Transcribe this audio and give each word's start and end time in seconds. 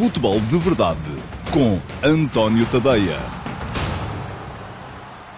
Futebol 0.00 0.40
de 0.40 0.56
Verdade 0.56 0.98
com 1.52 1.78
António 2.02 2.64
Tadeia. 2.64 3.18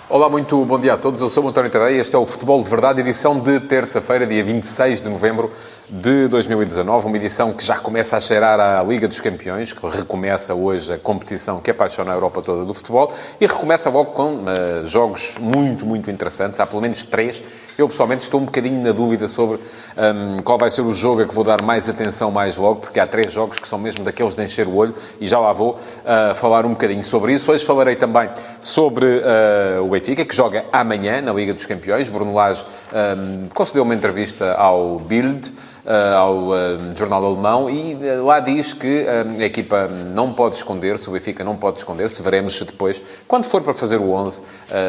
Olá, 0.09 0.29
muito 0.29 0.65
bom 0.65 0.79
dia 0.79 0.93
a 0.93 0.97
todos. 0.97 1.21
Eu 1.21 1.29
sou 1.29 1.43
o 1.45 1.49
António 1.49 1.69
Tadeia. 1.69 2.01
Este 2.01 2.15
é 2.15 2.19
o 2.19 2.25
Futebol 2.25 2.63
de 2.63 2.71
Verdade, 2.71 3.01
edição 3.01 3.41
de 3.41 3.59
terça-feira, 3.59 4.25
dia 4.25 4.45
26 4.45 5.03
de 5.03 5.09
novembro 5.09 5.51
de 5.91 6.29
2019. 6.29 7.07
Uma 7.09 7.17
edição 7.17 7.53
que 7.53 7.65
já 7.65 7.79
começa 7.79 8.17
a 8.17 8.21
cheirar 8.21 8.61
à 8.61 8.81
Liga 8.85 9.09
dos 9.09 9.19
Campeões, 9.19 9.73
que 9.73 9.85
recomeça 9.85 10.55
hoje 10.55 10.93
a 10.93 10.99
competição 10.99 11.61
que 11.61 11.73
apaixona 11.73 12.13
a 12.13 12.15
Europa 12.15 12.41
toda 12.41 12.65
do 12.65 12.73
futebol 12.73 13.13
e 13.41 13.47
recomeça 13.49 13.91
logo 13.91 14.13
com 14.13 14.45
uh, 14.45 14.87
jogos 14.87 15.35
muito, 15.41 15.85
muito 15.85 16.09
interessantes. 16.09 16.61
Há 16.61 16.67
pelo 16.67 16.83
menos 16.83 17.03
três. 17.03 17.43
Eu, 17.77 17.89
pessoalmente, 17.89 18.23
estou 18.23 18.41
um 18.41 18.45
bocadinho 18.45 18.83
na 18.83 18.93
dúvida 18.93 19.27
sobre 19.29 19.57
um, 19.57 20.43
qual 20.43 20.59
vai 20.59 20.71
ser 20.71 20.83
o 20.83 20.93
jogo 20.93 21.23
a 21.23 21.27
que 21.27 21.35
vou 21.35 21.45
dar 21.45 21.63
mais 21.63 21.89
atenção 21.89 22.31
mais 22.31 22.57
logo, 22.57 22.81
porque 22.81 23.01
há 23.01 23.07
três 23.07 23.33
jogos 23.33 23.59
que 23.59 23.67
são 23.67 23.79
mesmo 23.79 24.05
daqueles 24.05 24.35
de 24.35 24.45
encher 24.45 24.67
o 24.67 24.75
olho 24.77 24.95
e 25.21 25.27
já 25.27 25.39
lá 25.39 25.53
vou 25.53 25.73
uh, 25.77 26.35
falar 26.35 26.67
um 26.67 26.71
bocadinho 26.71 27.05
sobre 27.05 27.33
isso. 27.33 27.51
Hoje 27.51 27.65
falarei 27.65 27.97
também 27.97 28.29
sobre 28.61 29.07
uh, 29.07 29.83
o 29.83 29.89
Benfica, 29.89 30.25
que 30.25 30.35
joga 30.35 30.65
amanhã 30.73 31.23
na 31.23 31.33
Liga 31.33 31.55
dos 31.55 31.65
Campeões. 31.65 32.09
Bruno 32.09 32.35
Lage 32.35 32.65
um, 32.93 33.49
concedeu 33.55 33.83
uma 33.85 33.95
entrevista 33.95 34.53
ao 34.55 34.99
Bild, 34.99 35.53
ao 35.85 36.49
uh, 36.49 36.97
jornal 36.97 37.25
alemão, 37.25 37.69
e 37.69 37.95
uh, 37.95 38.25
lá 38.25 38.39
diz 38.39 38.73
que 38.73 39.05
a 39.09 39.45
equipa 39.45 39.89
não 39.89 40.33
pode 40.33 40.55
esconder-se, 40.55 41.09
o 41.09 41.13
Benfica 41.13 41.43
não 41.43 41.57
pode 41.57 41.79
esconder-se. 41.79 42.23
Veremos 42.23 42.61
depois, 42.61 43.03
quando 43.27 43.45
for 43.45 43.63
para 43.63 43.75
fazer 43.75 43.97
o 43.97 44.13
11, 44.13 44.43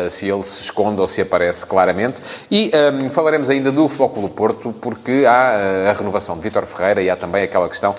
se 0.09 0.29
ele 0.29 0.43
se 0.43 0.61
esconde 0.61 1.01
ou 1.01 1.07
se 1.07 1.21
aparece 1.21 1.65
claramente. 1.65 2.21
E 2.49 2.71
um, 2.93 3.09
falaremos 3.09 3.49
ainda 3.49 3.71
do 3.71 3.87
Futebol 3.87 4.29
Porto, 4.29 4.73
porque 4.73 5.25
há 5.27 5.89
a 5.89 5.93
renovação 5.93 6.35
de 6.35 6.41
Vítor 6.41 6.65
Ferreira 6.65 7.01
e 7.01 7.09
há 7.09 7.15
também 7.15 7.43
aquela 7.43 7.67
questão 7.67 7.95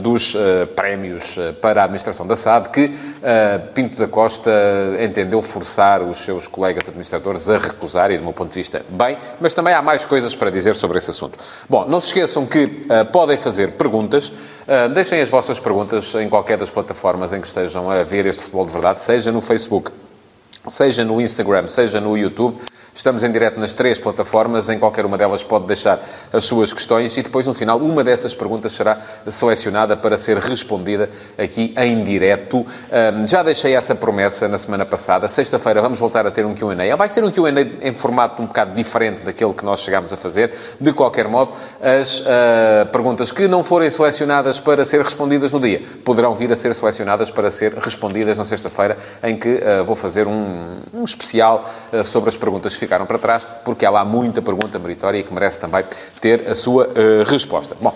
dos 0.00 0.36
prémios 0.74 1.36
para 1.60 1.82
a 1.82 1.84
administração 1.84 2.26
da 2.26 2.36
SAD, 2.36 2.68
que 2.70 2.88
Pinto 3.74 3.98
da 3.98 4.08
Costa 4.08 4.50
entendeu 5.00 5.42
forçar 5.42 6.02
os 6.02 6.18
seus 6.18 6.46
colegas 6.46 6.88
administradores 6.88 7.48
a 7.50 7.56
recusar, 7.56 8.10
e 8.10 8.18
do 8.18 8.24
meu 8.24 8.32
ponto 8.32 8.50
de 8.50 8.56
vista, 8.56 8.84
bem, 8.88 9.16
mas 9.40 9.52
também 9.52 9.74
há 9.74 9.82
mais 9.82 10.04
coisas 10.04 10.34
para 10.34 10.50
dizer 10.50 10.74
sobre 10.74 10.98
esse 10.98 11.10
assunto. 11.10 11.38
Bom, 11.68 11.86
não 11.86 12.00
se 12.00 12.14
esqueçam 12.28 12.46
que 12.46 12.64
uh, 12.64 13.10
podem 13.10 13.38
fazer 13.38 13.72
perguntas. 13.72 14.28
Uh, 14.28 14.88
deixem 14.94 15.20
as 15.20 15.30
vossas 15.30 15.58
perguntas 15.58 16.14
em 16.14 16.28
qualquer 16.28 16.58
das 16.58 16.68
plataformas 16.68 17.32
em 17.32 17.40
que 17.40 17.46
estejam 17.46 17.90
a 17.90 18.02
ver 18.02 18.26
este 18.26 18.42
futebol 18.42 18.66
de 18.66 18.72
verdade, 18.72 19.00
seja 19.00 19.32
no 19.32 19.40
Facebook, 19.40 19.90
seja 20.68 21.04
no 21.04 21.20
Instagram, 21.20 21.68
seja 21.68 22.00
no 22.00 22.16
YouTube. 22.16 22.58
Estamos 22.98 23.22
em 23.22 23.30
direto 23.30 23.60
nas 23.60 23.72
três 23.72 23.96
plataformas, 23.96 24.68
em 24.68 24.76
qualquer 24.76 25.06
uma 25.06 25.16
delas 25.16 25.40
pode 25.40 25.66
deixar 25.66 26.00
as 26.32 26.44
suas 26.44 26.72
questões 26.72 27.16
e 27.16 27.22
depois, 27.22 27.46
no 27.46 27.54
final, 27.54 27.78
uma 27.78 28.02
dessas 28.02 28.34
perguntas 28.34 28.72
será 28.72 28.98
selecionada 29.28 29.96
para 29.96 30.18
ser 30.18 30.36
respondida 30.36 31.08
aqui 31.38 31.72
em 31.76 32.02
direto. 32.02 32.66
Já 33.24 33.44
deixei 33.44 33.76
essa 33.76 33.94
promessa 33.94 34.48
na 34.48 34.58
semana 34.58 34.84
passada. 34.84 35.28
Sexta-feira 35.28 35.80
vamos 35.80 36.00
voltar 36.00 36.26
a 36.26 36.30
ter 36.32 36.44
um 36.44 36.56
Q&A. 36.56 36.96
Vai 36.96 37.08
ser 37.08 37.22
um 37.22 37.30
Q&A 37.30 37.52
em 37.88 37.94
formato 37.94 38.42
um 38.42 38.46
bocado 38.46 38.74
diferente 38.74 39.22
daquele 39.22 39.54
que 39.54 39.64
nós 39.64 39.78
chegámos 39.78 40.12
a 40.12 40.16
fazer. 40.16 40.52
De 40.80 40.92
qualquer 40.92 41.28
modo, 41.28 41.52
as 41.80 42.18
uh, 42.18 42.24
perguntas 42.90 43.30
que 43.30 43.46
não 43.46 43.62
forem 43.62 43.90
selecionadas 43.90 44.58
para 44.58 44.84
ser 44.84 45.02
respondidas 45.04 45.52
no 45.52 45.60
dia 45.60 45.82
poderão 46.04 46.34
vir 46.34 46.52
a 46.52 46.56
ser 46.56 46.74
selecionadas 46.74 47.30
para 47.30 47.48
ser 47.48 47.74
respondidas 47.74 48.38
na 48.38 48.44
sexta-feira, 48.44 48.98
em 49.22 49.36
que 49.36 49.50
uh, 49.50 49.84
vou 49.84 49.94
fazer 49.94 50.26
um, 50.26 50.80
um 50.92 51.04
especial 51.04 51.64
uh, 51.92 52.02
sobre 52.02 52.30
as 52.30 52.36
perguntas 52.36 52.74
ficaram 52.88 53.04
para 53.04 53.18
trás, 53.18 53.46
porque 53.64 53.84
há 53.84 53.90
lá 53.90 54.04
muita 54.04 54.40
pergunta 54.40 54.78
meritória 54.78 55.18
e 55.18 55.22
que 55.22 55.32
merece 55.32 55.60
também 55.60 55.84
ter 56.20 56.48
a 56.48 56.54
sua 56.54 56.86
uh, 56.86 57.22
resposta. 57.30 57.76
Bom, 57.78 57.94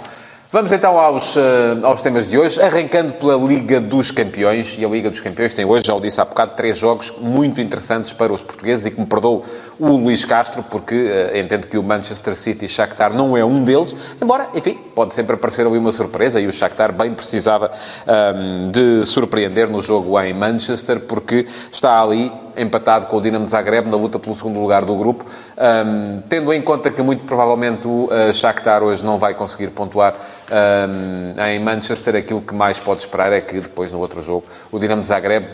Vamos 0.53 0.71
então 0.71 0.99
aos, 0.99 1.35
uh, 1.35 1.41
aos 1.83 2.03
temas 2.03 2.29
de 2.29 2.37
hoje, 2.37 2.61
arrancando 2.61 3.15
pela 3.15 3.37
Liga 3.37 3.81
dos 3.81 4.11
Campeões. 4.11 4.77
E 4.79 4.85
a 4.85 4.89
Liga 4.91 5.09
dos 5.09 5.19
Campeões 5.19 5.55
tem 5.55 5.65
hoje, 5.65 5.85
já 5.87 5.95
o 5.95 6.01
disse 6.01 6.21
há 6.21 6.27
bocado, 6.27 6.55
três 6.55 6.77
jogos 6.77 7.11
muito 7.19 7.59
interessantes 7.59 8.13
para 8.13 8.31
os 8.31 8.43
portugueses 8.43 8.85
e 8.85 8.91
que 8.91 9.01
me 9.01 9.07
perdoou 9.07 9.47
o 9.81 9.87
Luís 9.97 10.27
Castro, 10.27 10.63
porque 10.63 10.95
uh, 10.95 11.39
entendo 11.39 11.67
que 11.67 11.79
o 11.79 11.83
Manchester 11.83 12.37
City 12.37 12.67
e 12.67 12.69
Shakhtar 12.69 13.15
não 13.15 13.35
é 13.35 13.43
um 13.43 13.65
deles, 13.65 13.97
embora, 14.21 14.51
enfim, 14.55 14.79
pode 14.95 15.15
sempre 15.15 15.35
aparecer 15.35 15.67
ali 15.67 15.79
uma 15.79 15.93
surpresa 15.93 16.41
e 16.41 16.47
o 16.47 16.53
Shakhtar 16.53 16.93
bem 16.93 17.13
precisava 17.15 17.71
um, 18.07 18.71
de 18.71 19.05
surpreender 19.05 19.69
no 19.69 19.81
jogo 19.81 20.19
em 20.21 20.33
Manchester, 20.33 21.01
porque 21.01 21.47
está 21.71 22.01
ali 22.01 22.33
empatado 22.57 23.07
com 23.07 23.17
o 23.17 23.21
Dinamo 23.21 23.49
Zagreb 23.49 23.89
na 23.89 23.97
luta 23.97 24.19
pelo 24.19 24.37
segundo 24.37 24.61
lugar 24.61 24.85
do 24.85 24.95
grupo, 24.95 25.25
um, 25.25 26.21
tendo 26.29 26.53
em 26.53 26.61
conta 26.61 26.91
que 26.91 27.03
muito 27.03 27.25
provavelmente 27.25 27.87
o 27.87 28.11
uh, 28.11 28.33
Shakhtar 28.33 28.83
hoje 28.83 29.05
não 29.05 29.19
vai 29.19 29.35
conseguir 29.35 29.69
pontuar 29.69 30.15
um, 30.51 31.43
em 31.43 31.59
Manchester, 31.59 32.17
aquilo 32.17 32.43
que 32.43 32.55
mais 32.55 32.79
pode 32.79 33.01
esperar 33.01 33.33
é 33.33 33.41
que 33.41 33.61
depois 33.61 33.93
no 33.93 33.99
outro 33.99 34.21
jogo 34.21 34.45
o 34.71 34.79
Dinamo 34.79 35.03
Zagreb 35.03 35.47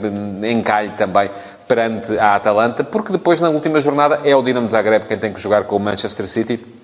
encalhe 0.50 0.90
também 0.90 1.30
perante 1.66 2.18
a 2.18 2.34
Atalanta, 2.34 2.82
porque 2.82 3.12
depois 3.12 3.40
na 3.40 3.50
última 3.50 3.80
jornada 3.80 4.20
é 4.24 4.34
o 4.34 4.42
Dinamo 4.42 4.68
Zagreb 4.68 5.06
quem 5.06 5.18
tem 5.18 5.32
que 5.32 5.40
jogar 5.40 5.64
com 5.64 5.76
o 5.76 5.80
Manchester 5.80 6.26
City 6.26 6.77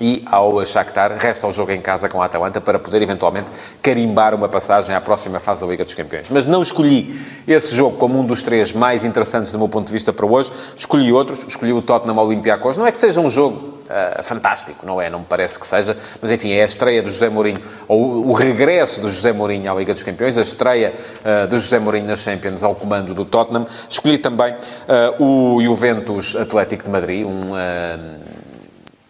e 0.00 0.22
ao 0.26 0.64
Shakhtar 0.64 1.16
resta 1.18 1.46
o 1.46 1.52
jogo 1.52 1.72
em 1.72 1.80
casa 1.80 2.08
com 2.08 2.22
a 2.22 2.26
Atalanta 2.26 2.60
para 2.60 2.78
poder 2.78 3.02
eventualmente 3.02 3.48
carimbar 3.82 4.34
uma 4.34 4.48
passagem 4.48 4.94
à 4.94 5.00
próxima 5.00 5.40
fase 5.40 5.62
da 5.62 5.66
Liga 5.66 5.84
dos 5.84 5.94
Campeões. 5.94 6.28
Mas 6.30 6.46
não 6.46 6.62
escolhi 6.62 7.20
esse 7.46 7.74
jogo 7.74 7.96
como 7.96 8.18
um 8.18 8.24
dos 8.24 8.42
três 8.42 8.72
mais 8.72 9.04
interessantes 9.04 9.52
do 9.52 9.58
meu 9.58 9.68
ponto 9.68 9.86
de 9.86 9.92
vista 9.92 10.12
para 10.12 10.26
hoje, 10.26 10.50
escolhi 10.76 11.12
outros, 11.12 11.44
escolhi 11.46 11.72
o 11.72 11.82
Tottenham 11.82 12.18
Olympiacos. 12.18 12.76
Não 12.76 12.86
é 12.86 12.92
que 12.92 12.98
seja 12.98 13.20
um 13.20 13.30
jogo 13.30 13.78
uh, 13.88 14.22
fantástico, 14.22 14.86
não 14.86 15.00
é? 15.00 15.10
Não 15.10 15.20
me 15.20 15.24
parece 15.24 15.58
que 15.58 15.66
seja, 15.66 15.96
mas 16.20 16.30
enfim, 16.30 16.52
é 16.52 16.62
a 16.62 16.66
estreia 16.66 17.02
do 17.02 17.10
José 17.10 17.28
Mourinho, 17.28 17.60
ou 17.86 18.26
o 18.26 18.32
regresso 18.32 19.00
do 19.00 19.10
José 19.10 19.32
Mourinho 19.32 19.70
à 19.70 19.74
Liga 19.74 19.92
dos 19.94 20.02
Campeões, 20.02 20.36
a 20.38 20.42
estreia 20.42 20.94
uh, 20.94 21.48
do 21.48 21.58
José 21.58 21.78
Mourinho 21.78 22.06
nas 22.06 22.20
Champions 22.20 22.62
ao 22.62 22.74
comando 22.74 23.14
do 23.14 23.24
Tottenham. 23.24 23.66
Escolhi 23.88 24.18
também 24.18 24.54
uh, 24.54 25.22
o 25.22 25.62
Juventus 25.62 26.36
Atlético 26.36 26.84
de 26.84 26.90
Madrid, 26.90 27.26
um 27.26 27.52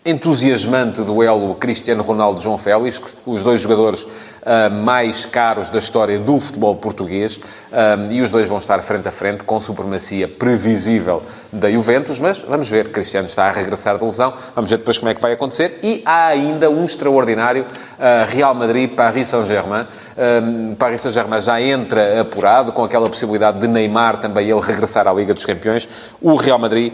entusiasmante 0.08 1.02
duelo 1.02 1.54
Cristiano 1.56 2.02
Ronaldo-João 2.02 2.56
Félix, 2.56 3.14
os 3.26 3.42
dois 3.42 3.60
jogadores 3.60 4.06
uh, 4.42 4.70
mais 4.72 5.24
caros 5.24 5.68
da 5.68 5.78
história 5.78 6.18
do 6.18 6.38
futebol 6.38 6.76
português, 6.76 7.40
um, 7.72 8.12
e 8.12 8.22
os 8.22 8.30
dois 8.30 8.48
vão 8.48 8.58
estar 8.58 8.82
frente 8.82 9.08
a 9.08 9.12
frente 9.12 9.44
com 9.44 9.60
supremacia 9.60 10.28
previsível 10.28 11.22
da 11.52 11.70
Juventus, 11.70 12.18
mas 12.18 12.40
vamos 12.40 12.68
ver, 12.68 12.90
Cristiano 12.90 13.26
está 13.26 13.46
a 13.46 13.50
regressar 13.50 13.96
da 13.96 14.04
lesão, 14.04 14.34
vamos 14.54 14.70
ver 14.70 14.78
depois 14.78 14.98
como 14.98 15.10
é 15.10 15.14
que 15.14 15.20
vai 15.20 15.32
acontecer, 15.32 15.78
e 15.82 16.02
há 16.04 16.26
ainda 16.26 16.70
um 16.70 16.84
extraordinário 16.84 17.64
uh, 17.64 18.26
Real 18.28 18.54
Madrid-Paris 18.54 19.28
Saint-Germain. 19.28 19.86
Um, 20.16 20.74
Paris 20.74 21.00
Saint-Germain 21.00 21.40
já 21.40 21.60
entra 21.60 22.20
apurado, 22.20 22.72
com 22.72 22.84
aquela 22.84 23.08
possibilidade 23.08 23.58
de 23.60 23.68
Neymar 23.68 24.18
também 24.18 24.48
ele 24.50 24.60
regressar 24.60 25.06
à 25.06 25.12
Liga 25.12 25.32
dos 25.32 25.44
Campeões. 25.44 25.88
O 26.20 26.34
Real 26.36 26.58
Madrid 26.58 26.92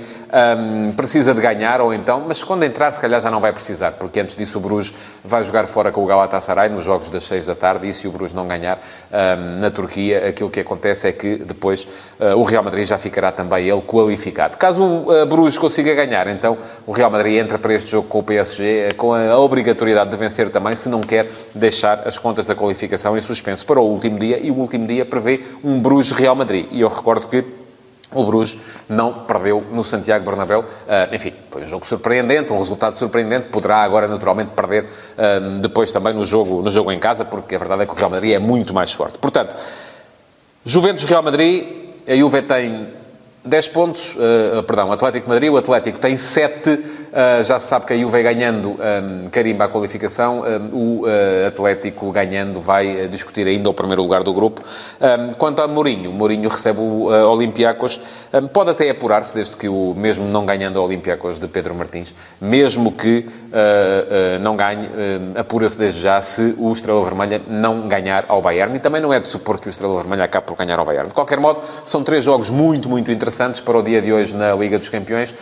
um, 0.58 0.92
precisa 0.92 1.34
de 1.34 1.40
ganhar, 1.40 1.80
ou 1.80 1.92
então, 1.92 2.24
mas 2.26 2.42
quando 2.42 2.62
entrar, 2.62 2.90
se 2.90 3.00
calhar 3.00 3.20
já 3.20 3.30
não 3.30 3.40
vai 3.40 3.52
precisar, 3.52 3.92
porque 3.92 4.20
antes 4.20 4.36
disso 4.36 4.58
o 4.58 4.60
Bruges 4.60 4.94
vai 5.24 5.42
jogar 5.42 5.66
fora 5.66 5.90
com 5.90 6.02
o 6.02 6.06
Galatasaray 6.06 6.68
nos 6.68 6.84
jogos 6.84 7.10
das 7.10 7.24
6 7.34 7.46
da 7.46 7.54
tarde, 7.54 7.88
e 7.88 7.92
se 7.92 8.06
o 8.06 8.12
Bruges 8.12 8.32
não 8.32 8.46
ganhar 8.46 8.78
na 9.60 9.70
Turquia, 9.70 10.28
aquilo 10.28 10.50
que 10.50 10.60
acontece 10.60 11.08
é 11.08 11.12
que 11.12 11.36
depois 11.36 11.84
uh, 12.20 12.36
o 12.36 12.44
Real 12.44 12.62
Madrid 12.62 12.86
já 12.86 12.98
ficará 12.98 13.32
também 13.32 13.68
ele 13.68 13.82
qualificado. 13.82 14.56
Caso 14.56 14.82
o 14.82 15.22
uh, 15.22 15.26
Bruges 15.26 15.58
consiga 15.58 15.94
ganhar, 15.94 16.26
então 16.28 16.56
o 16.86 16.92
Real 16.92 17.10
Madrid 17.10 17.38
entra 17.38 17.58
para 17.58 17.74
este 17.74 17.90
jogo 17.90 18.08
com 18.08 18.20
o 18.20 18.22
PSG 18.22 18.90
uh, 18.90 18.94
com 18.94 19.12
a 19.12 19.38
obrigatoriedade 19.38 20.10
de 20.10 20.16
vencer 20.16 20.48
também, 20.50 20.74
se 20.74 20.88
não 20.88 21.00
quer 21.00 21.28
deixar 21.54 22.06
as 22.06 22.18
contas 22.18 22.46
da 22.46 22.54
qualificação 22.54 23.16
em 23.16 23.20
suspenso 23.20 23.66
para 23.66 23.80
o 23.80 23.84
último 23.84 24.18
dia, 24.18 24.38
e 24.40 24.50
o 24.50 24.54
último 24.54 24.86
dia 24.86 25.04
prevê 25.04 25.40
um 25.62 25.80
Bruges-Real 25.80 26.34
Madrid. 26.34 26.66
E 26.70 26.80
eu 26.80 26.88
recordo 26.88 27.26
que 27.26 27.44
o 28.14 28.24
Bruges 28.24 28.58
não 28.88 29.12
perdeu 29.24 29.62
no 29.70 29.84
Santiago 29.84 30.24
Bernabéu. 30.24 30.60
Uh, 30.60 31.14
enfim, 31.14 31.32
foi 31.50 31.62
um 31.62 31.66
jogo 31.66 31.86
surpreendente, 31.86 32.52
um 32.52 32.58
resultado 32.58 32.94
surpreendente. 32.94 33.48
Poderá 33.48 33.78
agora, 33.78 34.08
naturalmente, 34.08 34.52
perder 34.52 34.84
uh, 34.84 35.58
depois 35.60 35.92
também 35.92 36.14
no 36.14 36.24
jogo, 36.24 36.62
no 36.62 36.70
jogo 36.70 36.90
em 36.92 36.98
casa, 36.98 37.24
porque 37.24 37.56
a 37.56 37.58
verdade 37.58 37.82
é 37.82 37.86
que 37.86 37.92
o 37.92 37.96
Real 37.96 38.10
Madrid 38.10 38.32
é 38.32 38.38
muito 38.38 38.72
mais 38.72 38.92
forte. 38.92 39.18
Portanto, 39.18 39.54
Juventus-Real 40.64 41.22
Madrid, 41.22 41.66
a 42.06 42.16
Juve 42.16 42.42
tem 42.42 43.03
10 43.44 43.68
pontos, 43.68 44.16
uh, 44.16 44.62
perdão, 44.62 44.90
Atlético 44.90 45.26
de 45.26 45.28
Madrid, 45.28 45.52
o 45.52 45.56
Atlético 45.56 45.98
tem 45.98 46.16
7 46.16 47.04
Uh, 47.14 47.44
já 47.44 47.60
se 47.60 47.68
sabe 47.68 47.86
que 47.86 47.92
a 47.92 47.96
Juve 47.96 48.20
ganhando 48.24 48.70
um, 48.70 49.28
carimba 49.30 49.66
a 49.66 49.68
qualificação, 49.68 50.42
um, 50.72 50.76
o 50.76 51.02
uh, 51.02 51.46
Atlético 51.46 52.10
ganhando 52.10 52.58
vai 52.58 53.06
discutir 53.06 53.46
ainda 53.46 53.70
o 53.70 53.74
primeiro 53.74 54.02
lugar 54.02 54.24
do 54.24 54.34
grupo. 54.34 54.60
Um, 55.00 55.32
quanto 55.34 55.62
a 55.62 55.68
Mourinho, 55.68 56.10
Mourinho 56.10 56.48
recebe 56.48 56.80
o 56.80 57.06
uh, 57.06 57.28
Olympiacos, 57.30 58.00
pode 58.52 58.70
até 58.70 58.90
apurar-se, 58.90 59.32
desde 59.32 59.56
que 59.56 59.68
o, 59.68 59.94
mesmo 59.96 60.26
não 60.26 60.44
ganhando 60.44 60.78
o 60.78 60.82
Olympiacos 60.82 61.38
de 61.38 61.46
Pedro 61.46 61.72
Martins, 61.76 62.12
mesmo 62.40 62.90
que 62.90 63.28
não 64.40 64.56
ganhe, 64.56 64.88
apura-se 65.36 65.78
desde 65.78 66.00
já 66.00 66.20
se 66.20 66.54
o 66.58 66.72
Estrela 66.72 67.04
Vermelha 67.04 67.40
não 67.48 67.86
ganhar 67.86 68.24
ao 68.28 68.42
Bayern. 68.42 68.74
E 68.74 68.80
também 68.80 69.00
não 69.00 69.12
é 69.12 69.20
de 69.20 69.28
supor 69.28 69.60
que 69.60 69.68
o 69.68 69.70
Estrela 69.70 69.96
Vermelha 69.96 70.24
acabe 70.24 70.46
por 70.46 70.56
ganhar 70.56 70.78
ao 70.80 70.84
Bayern. 70.84 71.08
De 71.08 71.14
qualquer 71.14 71.38
modo, 71.38 71.60
são 71.84 72.02
três 72.02 72.24
jogos 72.24 72.50
muito, 72.50 72.88
muito 72.88 73.12
interessantes 73.12 73.33
interessantes 73.34 73.60
para 73.60 73.76
o 73.76 73.82
dia 73.82 74.00
de 74.00 74.12
hoje 74.12 74.34
na 74.36 74.54
Liga 74.54 74.78
dos 74.78 74.88
Campeões. 74.88 75.34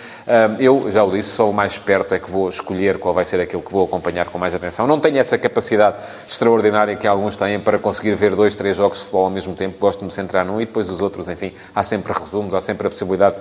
Eu, 0.58 0.90
já 0.90 1.04
o 1.04 1.10
disse, 1.10 1.28
sou 1.28 1.50
o 1.50 1.54
mais 1.54 1.76
perto, 1.76 2.14
é 2.14 2.18
que 2.18 2.30
vou 2.30 2.48
escolher 2.48 2.98
qual 2.98 3.12
vai 3.12 3.24
ser 3.24 3.40
aquilo 3.40 3.60
que 3.60 3.70
vou 3.70 3.84
acompanhar 3.84 4.26
com 4.26 4.38
mais 4.38 4.54
atenção. 4.54 4.86
Não 4.86 4.98
tenho 4.98 5.18
essa 5.18 5.36
capacidade 5.36 5.98
extraordinária 6.26 6.96
que 6.96 7.06
alguns 7.06 7.36
têm 7.36 7.60
para 7.60 7.78
conseguir 7.78 8.14
ver 8.14 8.34
dois, 8.34 8.54
três 8.54 8.76
jogos 8.76 8.98
de 8.98 9.04
futebol 9.04 9.24
ao 9.24 9.30
mesmo 9.30 9.54
tempo. 9.54 9.78
Gosto 9.78 9.98
de 10.00 10.06
me 10.06 10.10
centrar 10.10 10.44
num 10.44 10.60
e 10.60 10.64
depois 10.64 10.88
os 10.88 11.02
outros, 11.02 11.28
enfim, 11.28 11.52
há 11.74 11.82
sempre 11.82 12.12
resumos, 12.12 12.54
há 12.54 12.60
sempre 12.60 12.86
a 12.86 12.90
possibilidade 12.90 13.36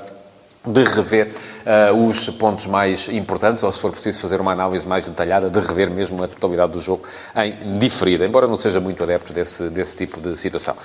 de 0.63 0.83
rever 0.83 1.31
uh, 1.65 2.07
os 2.07 2.29
pontos 2.29 2.67
mais 2.67 3.07
importantes, 3.07 3.63
ou 3.63 3.71
se 3.71 3.81
for 3.81 3.91
preciso 3.91 4.19
fazer 4.19 4.39
uma 4.39 4.51
análise 4.51 4.85
mais 4.85 5.07
detalhada, 5.07 5.49
de 5.49 5.59
rever 5.59 5.89
mesmo 5.89 6.23
a 6.23 6.27
totalidade 6.27 6.73
do 6.73 6.79
jogo 6.79 7.03
em 7.35 7.79
diferida, 7.79 8.27
embora 8.27 8.47
não 8.47 8.57
seja 8.57 8.79
muito 8.79 9.01
adepto 9.01 9.33
desse, 9.33 9.69
desse 9.69 9.95
tipo 9.95 10.21
de 10.21 10.37
situação. 10.37 10.75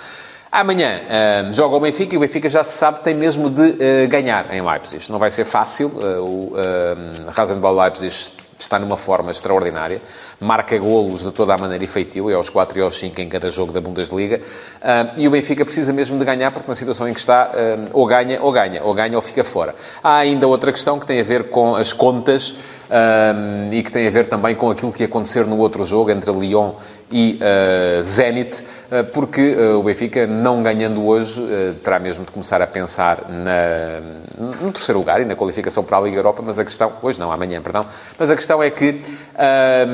Amanhã 0.57 1.03
uh, 1.03 1.53
joga 1.53 1.77
o 1.77 1.81
Benfica 1.81 2.15
e 2.15 2.17
o 2.17 2.21
Benfica 2.21 2.49
já 2.49 2.65
se 2.65 2.79
sabe 2.79 3.01
tem 3.01 3.15
mesmo 3.15 3.51
de 3.51 3.61
uh, 3.61 4.09
ganhar 4.09 4.55
em 4.55 4.63
Leipzig. 4.63 5.13
Não 5.13 5.19
vai 5.19 5.31
ser 5.31 5.45
fácil. 5.45 5.89
Uh, 5.89 6.23
o 6.23 6.53
uh, 6.55 7.31
Rasenball 7.31 7.79
Leipzig 7.79 8.33
está 8.59 8.79
numa 8.79 8.97
forma 8.97 9.31
extraordinária, 9.31 10.01
marca 10.41 10.79
golos 10.79 11.23
de 11.23 11.31
toda 11.31 11.53
a 11.53 11.59
maneira 11.59 11.85
e 11.85 12.33
aos 12.33 12.49
4 12.49 12.79
e 12.79 12.81
aos 12.81 12.99
5 12.99 13.21
em 13.21 13.29
cada 13.29 13.51
jogo 13.51 13.71
da 13.71 13.83
Bundesliga, 13.83 14.41
uh, 14.41 15.13
e 15.19 15.29
o 15.29 15.31
Benfica 15.31 15.63
precisa 15.63 15.93
mesmo 15.93 16.19
de 16.19 16.25
ganhar, 16.25 16.51
porque 16.51 16.69
na 16.69 16.75
situação 16.75 17.07
em 17.07 17.13
que 17.13 17.21
está, 17.21 17.51
uh, 17.51 17.91
ou 17.93 18.07
ganha 18.07 18.41
ou 18.41 18.51
ganha, 18.51 18.83
ou 18.83 18.95
ganha 18.95 19.15
ou 19.15 19.21
fica 19.21 19.45
fora. 19.45 19.75
Há 20.03 20.17
ainda 20.17 20.47
outra 20.47 20.73
questão 20.73 20.99
que 20.99 21.05
tem 21.05 21.21
a 21.21 21.25
ver 21.25 21.51
com 21.51 21.77
as 21.77 21.93
contas, 21.93 22.55
um, 22.89 23.73
e 23.73 23.83
que 23.83 23.91
tem 23.91 24.07
a 24.07 24.11
ver 24.11 24.27
também 24.27 24.55
com 24.55 24.71
aquilo 24.71 24.93
que 24.93 25.05
acontecer 25.05 25.45
no 25.47 25.59
outro 25.59 25.85
jogo 25.85 26.11
entre 26.11 26.31
Lyon 26.31 26.73
e 27.11 27.39
uh, 27.41 28.03
Zenit, 28.03 28.63
uh, 28.63 29.05
porque 29.13 29.55
uh, 29.55 29.79
o 29.79 29.83
Benfica, 29.83 30.27
não 30.27 30.63
ganhando 30.63 31.05
hoje, 31.05 31.41
terá 31.83 31.99
mesmo 31.99 32.25
de 32.25 32.33
começar 32.33 32.61
a 32.61 32.67
pensar 32.67 33.27
na, 33.29 34.01
no 34.61 34.73
terceiro 34.73 34.99
lugar 34.99 35.21
e 35.21 35.25
na 35.25 35.37
qualificação 35.37 35.85
para 35.85 35.99
a 35.99 36.01
Liga 36.01 36.17
Europa, 36.17 36.43
mas 36.45 36.59
a 36.59 36.65
questão, 36.65 36.93
hoje 37.03 37.21
não, 37.21 37.31
amanhã, 37.31 37.61
perdão, 37.61 37.87
mas 38.19 38.31
a 38.31 38.37
questão 38.37 38.63
é 38.63 38.71
que, 38.71 39.01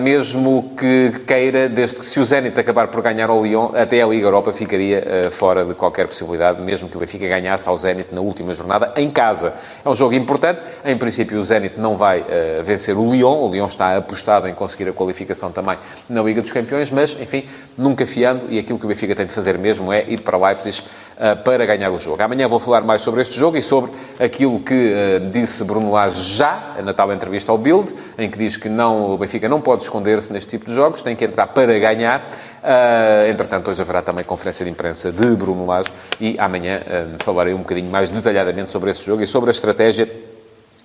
mesmo 0.03 0.73
que 0.77 1.13
queira, 1.27 1.69
desde 1.69 2.01
que 2.01 2.07
se 2.07 2.19
o 2.19 2.25
Zenit 2.25 2.59
acabar 2.59 2.89
por 2.89 3.03
ganhar 3.03 3.29
ao 3.29 3.43
Lyon, 3.43 3.71
até 3.75 4.03
a 4.03 4.07
Liga 4.07 4.27
Europa 4.27 4.53
ficaria 4.53 5.31
fora 5.31 5.65
de 5.65 5.75
qualquer 5.75 6.07
possibilidade, 6.07 6.61
mesmo 6.61 6.89
que 6.89 6.97
o 6.97 7.01
Benfica 7.01 7.27
ganhasse 7.27 7.69
ao 7.69 7.77
Zenit 7.77 8.15
na 8.15 8.21
última 8.21 8.55
jornada, 8.55 8.93
em 8.97 9.11
casa. 9.11 9.55
É 9.85 9.89
um 9.89 9.95
jogo 9.95 10.15
importante, 10.15 10.61
em 10.85 10.97
princípio 10.97 11.39
o 11.39 11.45
Zenit 11.45 11.79
não 11.79 11.97
vai 11.97 12.25
vencer 12.65 12.97
o 12.97 13.11
Lyon, 13.11 13.49
o 13.49 13.51
Lyon 13.51 13.67
está 13.67 13.97
apostado 13.97 14.49
em 14.49 14.55
conseguir 14.55 14.89
a 14.89 14.93
qualificação 14.93 15.53
também 15.53 15.79
na 16.09 16.23
Liga 16.23 16.41
dos 16.41 16.53
Campeões, 16.53 16.91
mas 16.91 17.02
mas, 17.03 17.17
enfim, 17.21 17.45
nunca 17.77 18.07
fiando, 18.07 18.47
e 18.49 18.59
aquilo 18.61 18.79
que 18.79 18.85
o 18.85 18.89
Benfica 18.89 19.15
tem 19.15 19.27
de 19.27 19.33
fazer 19.33 19.59
mesmo 19.59 19.93
é 19.93 20.05
ir 20.09 20.21
para 20.21 20.39
Leipzig 20.39 20.81
uh, 20.81 21.43
para 21.43 21.67
ganhar 21.67 21.91
o 21.91 21.99
jogo. 21.99 22.23
Amanhã 22.23 22.47
vou 22.47 22.61
falar 22.61 22.83
mais 22.83 23.03
sobre 23.03 23.23
este 23.23 23.37
jogo 23.37 23.57
e 23.57 23.63
sobre 23.63 23.91
aquilo 24.21 24.61
que 24.61 24.95
uh, 24.95 25.31
disse 25.31 25.65
Bruno 25.65 25.91
Lage 25.91 26.37
já, 26.37 26.77
na 26.85 26.95
tal 26.95 27.13
entrevista 27.13 27.51
ao 27.51 27.59
Bild, 27.59 27.93
em 28.17 28.31
que 28.31 28.39
diz 28.39 28.57
que 28.57 28.69
não, 28.69 29.11
o 29.11 29.19
Benfica 29.19 29.49
não 29.49 29.61
pode 29.61 29.83
esconder-se 29.83 30.33
neste 30.33 30.51
tipo 30.51 30.67
de 30.67 30.75
jogos, 30.75 31.03
tem 31.03 31.17
que 31.17 31.25
entrar 31.25 31.49
para 31.49 31.77
ganhar. 31.77 32.21
Uh, 32.63 33.29
entretanto, 33.29 33.69
hoje 33.69 33.83
haverá 33.83 34.01
também 34.01 34.25
conferência 34.25 34.65
de 34.65 34.71
imprensa 34.71 35.11
de 35.11 35.35
Bruno 35.35 35.67
Lage 35.67 35.89
e 36.21 36.37
amanhã 36.39 36.81
falarei 37.19 37.53
um 37.53 37.59
bocadinho 37.59 37.91
mais 37.91 38.11
detalhadamente 38.11 38.71
sobre 38.71 38.93
esse 38.93 39.03
jogo 39.03 39.23
e 39.23 39.27
sobre 39.27 39.51
a 39.51 39.53
estratégia 39.53 40.09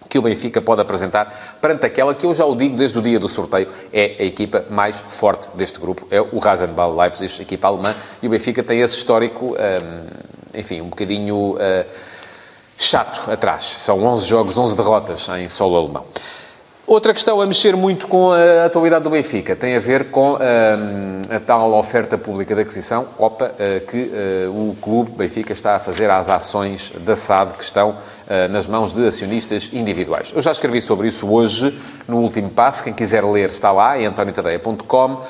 que 0.09 0.18
o 0.18 0.21
Benfica 0.21 0.62
pode 0.62 0.81
apresentar 0.81 1.57
perante 1.62 1.86
aquela 1.86 2.13
que 2.13 2.25
eu 2.25 2.33
já 2.33 2.45
o 2.45 2.56
digo 2.56 2.75
desde 2.75 2.98
o 2.98 3.01
dia 3.01 3.19
do 3.19 3.30
sorteio, 3.30 3.68
é 3.92 4.15
a 4.19 4.24
equipa 4.24 4.65
mais 4.69 5.04
forte 5.07 5.50
deste 5.56 5.80
grupo, 5.80 6.07
é 6.09 6.21
o 6.21 6.38
Rasenball 6.38 6.95
Leipzig, 6.95 7.42
equipa 7.42 7.68
alemã, 7.68 7.95
e 8.21 8.27
o 8.27 8.30
Benfica 8.30 8.63
tem 8.63 8.81
esse 8.81 8.95
histórico, 8.95 9.56
um, 9.56 10.59
enfim, 10.59 10.81
um 10.81 10.89
bocadinho 10.89 11.56
uh, 11.56 11.86
chato 12.77 13.30
atrás. 13.30 13.63
São 13.63 14.04
11 14.04 14.25
jogos, 14.27 14.57
11 14.57 14.75
derrotas 14.75 15.27
em 15.30 15.48
solo 15.48 15.77
alemão. 15.77 16.06
Outra 16.88 17.13
questão 17.13 17.42
a 17.42 17.45
mexer 17.45 17.75
muito 17.75 18.07
com 18.07 18.31
a 18.31 18.63
atualidade 18.63 19.04
do 19.04 19.10
Benfica 19.10 19.57
tem 19.57 19.75
a 19.75 19.80
ver 19.80 20.10
com 20.10 20.36
um, 20.36 21.36
a 21.36 21.38
tal 21.38 21.74
oferta 21.74 22.18
pública 22.18 22.56
de 22.56 22.62
aquisição, 22.62 23.10
OPA, 23.18 23.51
uh, 23.51 23.86
que 23.86 24.10
uh, 24.48 24.69
o 24.69 24.74
clube 24.81 25.12
Benfica 25.12 25.51
está 25.51 25.75
a 25.75 25.80
fazer 25.80 26.10
às 26.10 26.30
ações 26.30 26.94
da 27.01 27.18
SAD 27.18 27.57
que 27.57 27.63
estão 27.66 27.89
uh, 27.89 28.50
nas 28.50 28.68
mãos 28.68 28.94
de 28.94 29.06
acionistas 29.06 29.69
individuais. 29.74 30.31
Eu 30.34 30.42
já 30.42 30.50
escrevi 30.50 30.80
sobre 30.80 31.10
isso 31.10 31.30
hoje, 31.30 31.78
no 32.07 32.19
último 32.19 32.50
passo. 32.50 32.81
Quem 32.81 32.94
quiser 32.94 33.22
ler 33.25 33.50
está 33.50 33.69
lá, 33.74 34.00
em 34.00 34.06
antoniotadeia.com. 34.06 35.24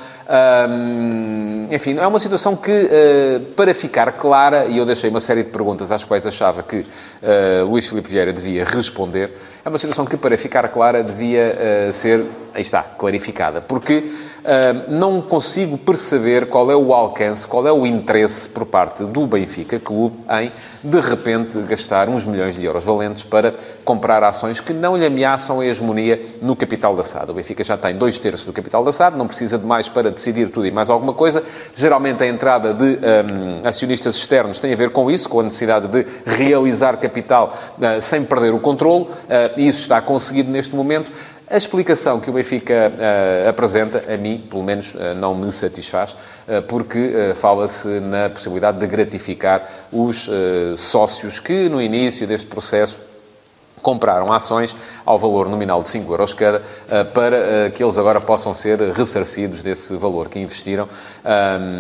Enfim, 1.72 1.98
é 1.98 2.08
uma 2.08 2.20
situação 2.20 2.56
que, 2.56 2.72
uh, 2.72 3.40
para 3.56 3.74
ficar 3.74 4.12
clara, 4.14 4.66
e 4.66 4.78
eu 4.78 4.86
deixei 4.86 5.10
uma 5.10 5.20
série 5.20 5.44
de 5.44 5.50
perguntas 5.50 5.92
às 5.92 6.04
quais 6.04 6.26
achava 6.26 6.64
que 6.64 6.78
uh, 6.80 7.66
Luís 7.66 7.88
Filipe 7.88 8.10
Vieira 8.10 8.34
devia 8.34 8.66
responder, 8.66 9.32
é 9.64 9.70
uma 9.70 9.78
situação 9.78 10.06
que, 10.06 10.18
para 10.18 10.38
ficar 10.38 10.68
clara, 10.70 11.04
devia 11.04 11.56
uh, 11.90 11.94
ser, 11.94 12.26
aí 12.54 12.62
está, 12.62 12.84
clarificada. 12.84 13.62
Porque 13.62 14.12
não 14.88 15.22
consigo 15.22 15.78
perceber 15.78 16.48
qual 16.48 16.72
é 16.72 16.76
o 16.76 16.94
alcance, 16.94 17.48
qual 17.48 17.68
é 17.68 17.72
o 17.72 17.86
interesse 17.86 18.48
por 18.48 18.66
parte 18.66 19.04
do 19.04 19.28
Benfica 19.28 19.80
Clube 19.80 20.16
em, 20.40 20.52
de 20.84 21.00
repente, 21.00 21.60
gastar 21.64 22.08
uns 22.08 22.24
milhões 22.26 22.56
de 22.56 22.64
euros 22.64 22.86
valentes 22.86 23.24
para 23.24 23.54
comprar 23.84 24.24
ações 24.24 24.60
que 24.60 24.74
não 24.74 24.96
lhe 24.96 25.06
ameaçam 25.06 25.60
a 25.60 25.66
hegemonia 25.66 26.22
no 26.42 26.56
capital 26.56 26.96
da 26.96 27.04
SAD. 27.04 27.32
O 27.32 27.34
Benfica 27.34 27.64
já 27.64 27.78
tem 27.78 27.96
dois 27.96 28.18
terços 28.18 28.46
do 28.46 28.54
capital 28.54 28.84
da 28.84 28.92
SAD, 28.92 29.18
não 29.18 29.28
precisa 29.28 29.58
de 29.58 29.66
mais 29.66 29.90
para 29.90 30.12
decidir 30.12 30.50
tudo 30.50 30.66
e 30.66 30.72
mais 30.72 30.90
alguma 30.90 31.14
coisa. 31.14 31.44
Geralmente 31.74 32.24
a 32.24 32.28
entrada 32.28 32.74
de 32.74 33.00
um, 33.00 33.68
acionistas 33.68 34.16
externos 34.16 34.60
tem 34.60 34.72
a 34.72 34.76
ver 34.76 34.92
com 34.92 35.12
isso, 35.12 35.28
com 35.28 35.40
a 35.40 35.44
necessidade 35.44 35.88
de 35.88 36.06
realizar 36.26 36.98
capital 36.98 37.54
uh, 37.78 38.02
sem 38.02 38.24
perder 38.24 38.54
o 38.54 38.60
controle. 38.60 39.06
Uh, 39.06 39.60
isso 39.60 39.82
está 39.82 40.02
conseguido 40.02 40.52
neste 40.52 40.76
momento. 40.76 41.12
A 41.50 41.56
explicação 41.56 42.20
que 42.20 42.30
o 42.30 42.34
Benfica 42.34 42.92
uh, 42.92 43.50
apresenta, 43.50 44.04
a 44.14 44.18
mim, 44.18 44.44
pelo 44.50 44.64
menos, 44.64 44.94
uh, 44.94 45.16
não 45.16 45.34
me 45.34 45.50
satisfaz, 45.50 46.12
uh, 46.12 46.62
porque 46.68 47.34
fala-se 47.36 47.88
na 48.02 48.30
possibilidade 48.30 48.78
de 48.78 48.86
gratificar 48.86 49.66
os 49.90 50.30
sócios 50.76 51.40
que, 51.40 51.70
no 51.70 51.82
início 51.82 52.28
deste 52.28 52.48
processo, 52.48 53.00
compraram 53.82 54.34
ações 54.34 54.76
ao 55.06 55.18
valor 55.18 55.48
nominal 55.48 55.82
de 55.82 55.90
5 55.90 56.12
euros 56.12 56.34
cada, 56.34 56.62
eh, 56.90 57.04
para 57.04 57.38
eh, 57.38 57.70
que 57.70 57.84
eles 57.84 57.98
agora 57.98 58.20
possam 58.20 58.54
ser 58.54 58.80
ressarcidos 58.92 59.62
desse 59.62 59.96
valor 59.96 60.30
que 60.30 60.40
investiram. 60.40 60.88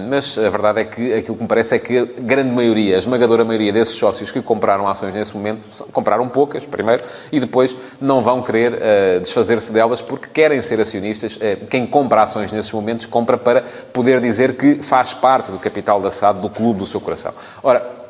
Mas 0.10 0.38
a 0.38 0.50
verdade 0.50 0.82
é 0.82 0.84
que 0.84 1.14
aquilo 1.14 1.36
que 1.36 1.44
me 1.44 1.48
parece 1.48 1.76
é 1.76 1.80
que 1.80 1.98
a 1.98 2.06
grande 2.20 2.54
maioria, 2.54 2.96
a 2.96 3.00
esmagadora 3.00 3.46
maioria 3.46 3.72
desses 3.72 3.96
sócios 3.96 4.30
que 4.30 4.42
compraram 4.42 4.88
ações 4.88 5.16
nesse 5.16 5.36
momento, 5.36 5.68
compraram 5.94 6.28
poucas, 6.28 6.66
primeiro, 6.66 7.04
e 7.32 7.40
depois 7.40 7.76
não 8.00 8.22
vão 8.22 8.42
querer 8.42 8.78
eh, 8.82 9.20
desfazer-se 9.20 9.72
delas 9.72 10.02
porque 10.02 10.28
querem 10.28 10.62
ser 10.62 10.82
acionistas. 10.82 11.40
Quem 11.70 11.86
compra 11.86 12.24
ações 12.24 12.52
nesses 12.52 12.72
momentos, 12.72 13.06
compra 13.06 13.38
para 13.38 13.64
poder 13.94 14.20
dizer 14.20 14.58
que 14.58 14.84
faz 14.84 15.14
parte 15.14 15.52
do 15.52 15.60
capital 15.60 16.02
da 16.02 16.12
SAD, 16.12 16.42
do 16.42 16.50
clube 16.50 16.80
do 16.80 16.86
seu 16.86 17.00
coração. 17.00 17.34
Ora, 17.64 18.07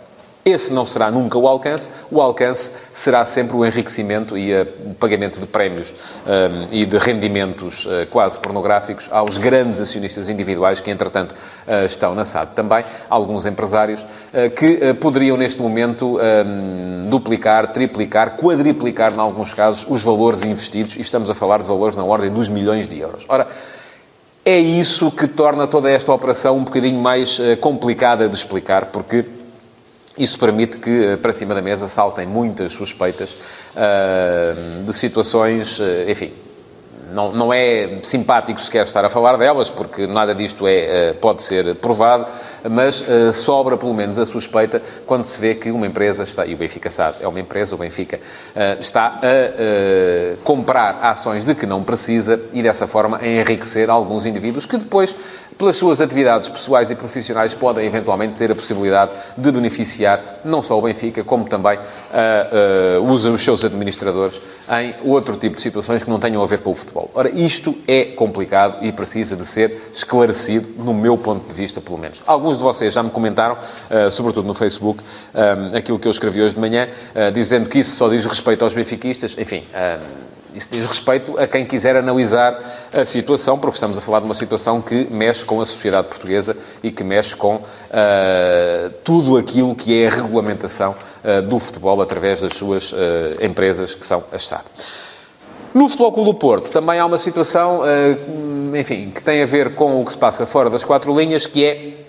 esse 0.47 0.71
não 0.71 0.85
será 0.85 1.11
nunca 1.11 1.37
o 1.37 1.47
alcance. 1.47 1.89
O 2.09 2.21
alcance 2.21 2.71
será 2.93 3.25
sempre 3.25 3.55
o 3.55 3.65
enriquecimento 3.65 4.37
e 4.37 4.53
o 4.61 4.93
pagamento 4.97 5.39
de 5.39 5.45
prémios 5.45 5.93
um, 6.25 6.67
e 6.71 6.85
de 6.85 6.97
rendimentos 6.97 7.85
uh, 7.85 8.07
quase 8.09 8.39
pornográficos 8.39 9.09
aos 9.11 9.37
grandes 9.37 9.81
acionistas 9.81 10.29
individuais 10.29 10.79
que, 10.79 10.89
entretanto, 10.89 11.33
uh, 11.33 11.85
estão 11.85 12.15
na 12.15 12.23
SAD. 12.23 12.51
Também 12.55 12.85
alguns 13.09 13.45
empresários 13.45 14.01
uh, 14.01 14.49
que 14.55 14.93
poderiam, 14.95 15.37
neste 15.37 15.61
momento, 15.61 16.17
um, 16.17 17.09
duplicar, 17.09 17.73
triplicar, 17.73 18.37
quadriplicar, 18.37 19.13
em 19.13 19.19
alguns 19.19 19.53
casos, 19.53 19.85
os 19.89 20.03
valores 20.03 20.43
investidos. 20.43 20.95
E 20.95 21.01
estamos 21.01 21.29
a 21.29 21.33
falar 21.33 21.57
de 21.57 21.67
valores 21.67 21.95
na 21.95 22.03
ordem 22.03 22.31
dos 22.31 22.47
milhões 22.47 22.87
de 22.87 22.99
euros. 22.99 23.25
Ora, 23.27 23.47
é 24.45 24.57
isso 24.57 25.11
que 25.11 25.27
torna 25.27 25.67
toda 25.67 25.91
esta 25.91 26.13
operação 26.13 26.55
um 26.55 26.63
bocadinho 26.63 27.01
mais 27.01 27.37
complicada 27.59 28.29
de 28.29 28.35
explicar, 28.35 28.85
porque 28.85 29.25
isso 30.17 30.39
permite 30.39 30.79
que 30.79 30.89
eh, 30.89 31.17
para 31.17 31.31
cima 31.31 31.53
da 31.53 31.61
mesa 31.61 31.87
saltem 31.87 32.25
muitas 32.25 32.71
suspeitas 32.71 33.33
uh, 33.75 34.83
de 34.83 34.93
situações, 34.93 35.79
uh, 35.79 36.09
enfim, 36.09 36.33
não, 37.11 37.31
não 37.31 37.53
é 37.53 37.99
simpático 38.03 38.59
sequer 38.59 38.83
estar 38.83 39.05
a 39.05 39.09
falar 39.09 39.37
delas, 39.37 39.69
porque 39.69 40.07
nada 40.07 40.35
disto 40.35 40.67
é, 40.67 41.13
pode 41.13 41.41
ser 41.41 41.75
provado, 41.75 42.29
mas 42.69 43.01
uh, 43.01 43.33
sobra 43.33 43.77
pelo 43.77 43.93
menos 43.93 44.17
a 44.19 44.25
suspeita 44.25 44.81
quando 45.05 45.23
se 45.23 45.39
vê 45.39 45.55
que 45.55 45.71
uma 45.71 45.85
empresa 45.85 46.23
está, 46.23 46.45
e 46.45 46.53
o 46.53 46.57
Benfica 46.57 46.89
sabe, 46.89 47.17
é 47.21 47.27
uma 47.27 47.39
empresa, 47.39 47.75
o 47.75 47.77
Benfica, 47.77 48.17
uh, 48.17 48.79
está 48.79 49.19
a 49.21 50.33
uh, 50.33 50.37
comprar 50.43 50.99
ações 51.01 51.43
de 51.43 51.53
que 51.53 51.65
não 51.65 51.83
precisa 51.83 52.39
e 52.53 52.61
dessa 52.61 52.87
forma 52.87 53.17
a 53.21 53.27
enriquecer 53.27 53.89
alguns 53.89 54.25
indivíduos 54.25 54.65
que 54.65 54.77
depois, 54.77 55.15
pelas 55.57 55.75
suas 55.75 55.99
atividades 55.99 56.49
pessoais 56.49 56.91
e 56.91 56.95
profissionais, 56.95 57.53
podem 57.53 57.85
eventualmente 57.85 58.35
ter 58.35 58.51
a 58.51 58.55
possibilidade 58.55 59.11
de 59.35 59.51
beneficiar 59.51 60.21
não 60.45 60.61
só 60.61 60.77
o 60.77 60.81
Benfica, 60.83 61.23
como 61.23 61.45
também 61.45 61.79
usam 63.03 63.33
os 63.33 63.43
seus 63.43 63.65
administradores 63.65 64.39
em 64.79 64.93
outro 65.03 65.35
tipo 65.35 65.55
de 65.55 65.63
situações 65.63 66.03
que 66.03 66.11
não 66.11 66.19
tenham 66.19 66.43
a 66.43 66.45
ver 66.45 66.59
com 66.59 66.69
o 66.69 66.75
futebol. 66.75 67.09
Ora, 67.11 67.31
isto 67.31 67.75
é 67.87 68.05
complicado 68.05 68.85
e 68.85 68.91
precisa 68.91 69.35
de 69.35 69.45
ser 69.47 69.89
esclarecido, 69.91 70.67
no 70.77 70.93
meu 70.93 71.17
ponto 71.17 71.47
de 71.47 71.53
vista, 71.53 71.81
pelo 71.81 71.97
menos. 71.97 72.21
Alguns 72.27 72.46
alguns 72.47 72.57
de 72.57 72.63
vocês 72.63 72.93
já 72.93 73.03
me 73.03 73.09
comentaram, 73.09 73.55
uh, 73.55 74.09
sobretudo 74.09 74.47
no 74.47 74.53
Facebook, 74.53 75.03
um, 75.03 75.77
aquilo 75.77 75.99
que 75.99 76.07
eu 76.07 76.11
escrevi 76.11 76.41
hoje 76.41 76.55
de 76.55 76.61
manhã, 76.61 76.87
uh, 76.87 77.31
dizendo 77.31 77.67
que 77.67 77.79
isso 77.79 77.95
só 77.95 78.07
diz 78.07 78.25
respeito 78.25 78.63
aos 78.63 78.73
benfiquistas. 78.73 79.35
Enfim, 79.37 79.63
isso 80.57 80.69
diz 80.71 80.85
respeito 80.85 81.37
a 81.37 81.45
quem 81.45 81.65
quiser 81.65 81.95
analisar 81.95 82.59
a 82.91 83.05
situação, 83.05 83.59
porque 83.59 83.75
estamos 83.75 83.97
a 83.97 84.01
falar 84.01 84.19
de 84.19 84.25
uma 84.25 84.33
situação 84.33 84.81
que 84.81 85.07
mexe 85.11 85.45
com 85.45 85.61
a 85.61 85.65
sociedade 85.65 86.07
portuguesa 86.07 86.57
e 86.81 86.89
que 86.89 87.03
mexe 87.03 87.35
com 87.35 87.57
uh, 87.57 87.61
tudo 89.03 89.37
aquilo 89.37 89.75
que 89.75 90.03
é 90.03 90.07
a 90.07 90.09
regulamentação 90.09 90.95
uh, 91.23 91.41
do 91.43 91.59
futebol 91.59 92.01
através 92.01 92.41
das 92.41 92.53
suas 92.53 92.91
uh, 92.91 92.95
empresas, 93.39 93.93
que 93.93 94.05
são 94.05 94.23
as 94.31 94.47
SAD. 94.47 94.63
No 95.73 95.87
Futebol 95.89 96.11
Clube 96.11 96.31
do 96.31 96.33
Porto 96.33 96.71
também 96.71 96.97
há 96.97 97.05
uma 97.05 97.19
situação, 97.19 97.81
enfim, 98.79 99.11
que 99.11 99.21
tem 99.21 99.43
a 99.43 99.45
ver 99.45 99.75
com 99.75 100.01
o 100.01 100.05
que 100.05 100.11
se 100.11 100.17
passa 100.17 100.47
fora 100.47 100.71
das 100.71 100.83
quatro 100.83 101.15
linhas, 101.15 101.45
que 101.45 101.63
é 101.63 102.06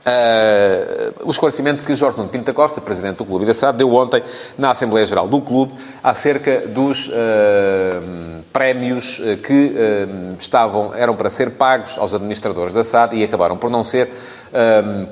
Uh, 0.00 1.26
o 1.26 1.30
esclarecimento 1.30 1.84
que 1.84 1.94
Jorge 1.94 2.16
Nuno 2.16 2.30
Pinto 2.30 2.46
da 2.46 2.54
Costa, 2.54 2.80
presidente 2.80 3.18
do 3.18 3.24
Clube 3.26 3.44
da 3.44 3.52
SAD, 3.52 3.76
deu 3.76 3.92
ontem 3.94 4.22
na 4.56 4.70
Assembleia 4.70 5.04
Geral 5.04 5.28
do 5.28 5.42
Clube 5.42 5.74
acerca 6.02 6.60
dos 6.60 7.08
uh, 7.08 7.12
prémios 8.50 9.20
que 9.46 9.74
uh, 9.74 10.36
estavam, 10.38 10.94
eram 10.94 11.14
para 11.14 11.28
ser 11.28 11.50
pagos 11.50 11.98
aos 11.98 12.14
administradores 12.14 12.72
da 12.72 12.82
SAD 12.82 13.16
e 13.16 13.24
acabaram 13.24 13.58
por 13.58 13.68
não 13.68 13.84
ser, 13.84 14.10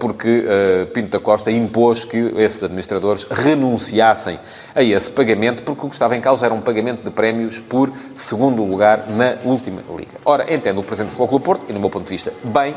porque 0.00 0.44
Pinto 0.92 1.10
da 1.10 1.20
Costa 1.20 1.48
impôs 1.48 2.04
que 2.04 2.32
esses 2.36 2.64
administradores 2.64 3.24
renunciassem 3.30 4.36
a 4.74 4.82
esse 4.82 5.08
pagamento, 5.10 5.62
porque 5.62 5.86
o 5.86 5.88
que 5.88 5.94
estava 5.94 6.16
em 6.16 6.20
causa 6.20 6.46
era 6.46 6.54
um 6.54 6.60
pagamento 6.60 7.04
de 7.04 7.10
prémios 7.10 7.60
por 7.60 7.92
segundo 8.16 8.64
lugar 8.64 9.04
na 9.08 9.36
última 9.44 9.80
Liga. 9.96 10.18
Ora, 10.24 10.52
entendo 10.52 10.80
o 10.80 10.82
Presidente 10.82 11.10
do 11.10 11.16
Futebol 11.16 11.28
Clube 11.28 11.44
Porto, 11.44 11.64
e 11.68 11.72
no 11.72 11.78
meu 11.78 11.88
ponto 11.88 12.04
de 12.04 12.10
vista, 12.10 12.32
bem, 12.42 12.74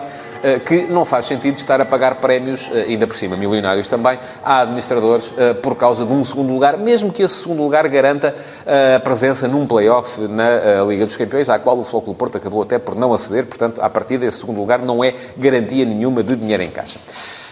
que 0.66 0.84
não 0.84 1.06
faz 1.06 1.26
sentido 1.26 1.58
estar 1.58 1.80
a 1.80 1.86
pagar 1.86 2.16
prémios, 2.16 2.70
eh, 2.74 2.86
ainda 2.90 3.06
por 3.06 3.16
cima 3.16 3.36
milionários 3.36 3.88
também, 3.88 4.18
a 4.44 4.62
administradores 4.62 5.34
eh, 5.38 5.54
por 5.54 5.76
causa 5.76 6.06
de 6.06 6.12
um 6.12 6.24
segundo 6.26 6.52
lugar, 6.54 6.78
mesmo 6.78 7.12
que 7.12 7.24
esse 7.24 7.36
segundo 7.36 7.62
lugar 7.62 7.88
garanta 7.88 8.36
eh, 8.66 8.96
a 8.96 9.00
presença 9.00 9.48
num 9.48 9.68
play-off 9.68 10.22
na 10.22 10.84
Liga 10.88 11.06
dos 11.06 11.16
Campeões, 11.16 11.50
à 11.50 11.60
qual 11.60 11.78
o 11.78 11.84
Flóculo 11.84 12.16
Porto 12.16 12.38
acabou 12.38 12.62
até 12.64 12.80
por 12.80 12.96
não 12.96 13.14
aceder, 13.14 13.46
portanto, 13.46 13.82
a 13.82 13.90
partir 13.90 14.18
desse 14.18 14.40
segundo 14.40 14.60
lugar 14.60 14.82
não 14.82 15.04
é 15.04 15.14
garantia 15.38 15.86
nenhuma 15.86 16.24
de 16.24 16.36
dinheiro 16.36 16.64
em 16.64 16.70
caixa. 16.70 17.00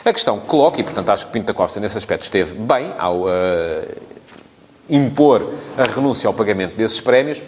A 0.03 0.13
questão 0.13 0.39
que 0.39 0.48
coloco, 0.48 0.79
e 0.79 0.84
portanto 0.84 1.10
acho 1.10 1.27
que 1.27 1.31
Pinto 1.31 1.48
da 1.48 1.53
Costa 1.53 1.79
nesse 1.79 1.98
aspecto 1.98 2.24
esteve 2.24 2.55
bem 2.55 2.91
ao 2.98 3.24
uh, 3.24 3.27
impor 4.89 5.53
a 5.77 5.84
renúncia 5.84 6.27
ao 6.27 6.34
pagamento 6.34 6.75
desses 6.75 7.01
prémios, 7.01 7.41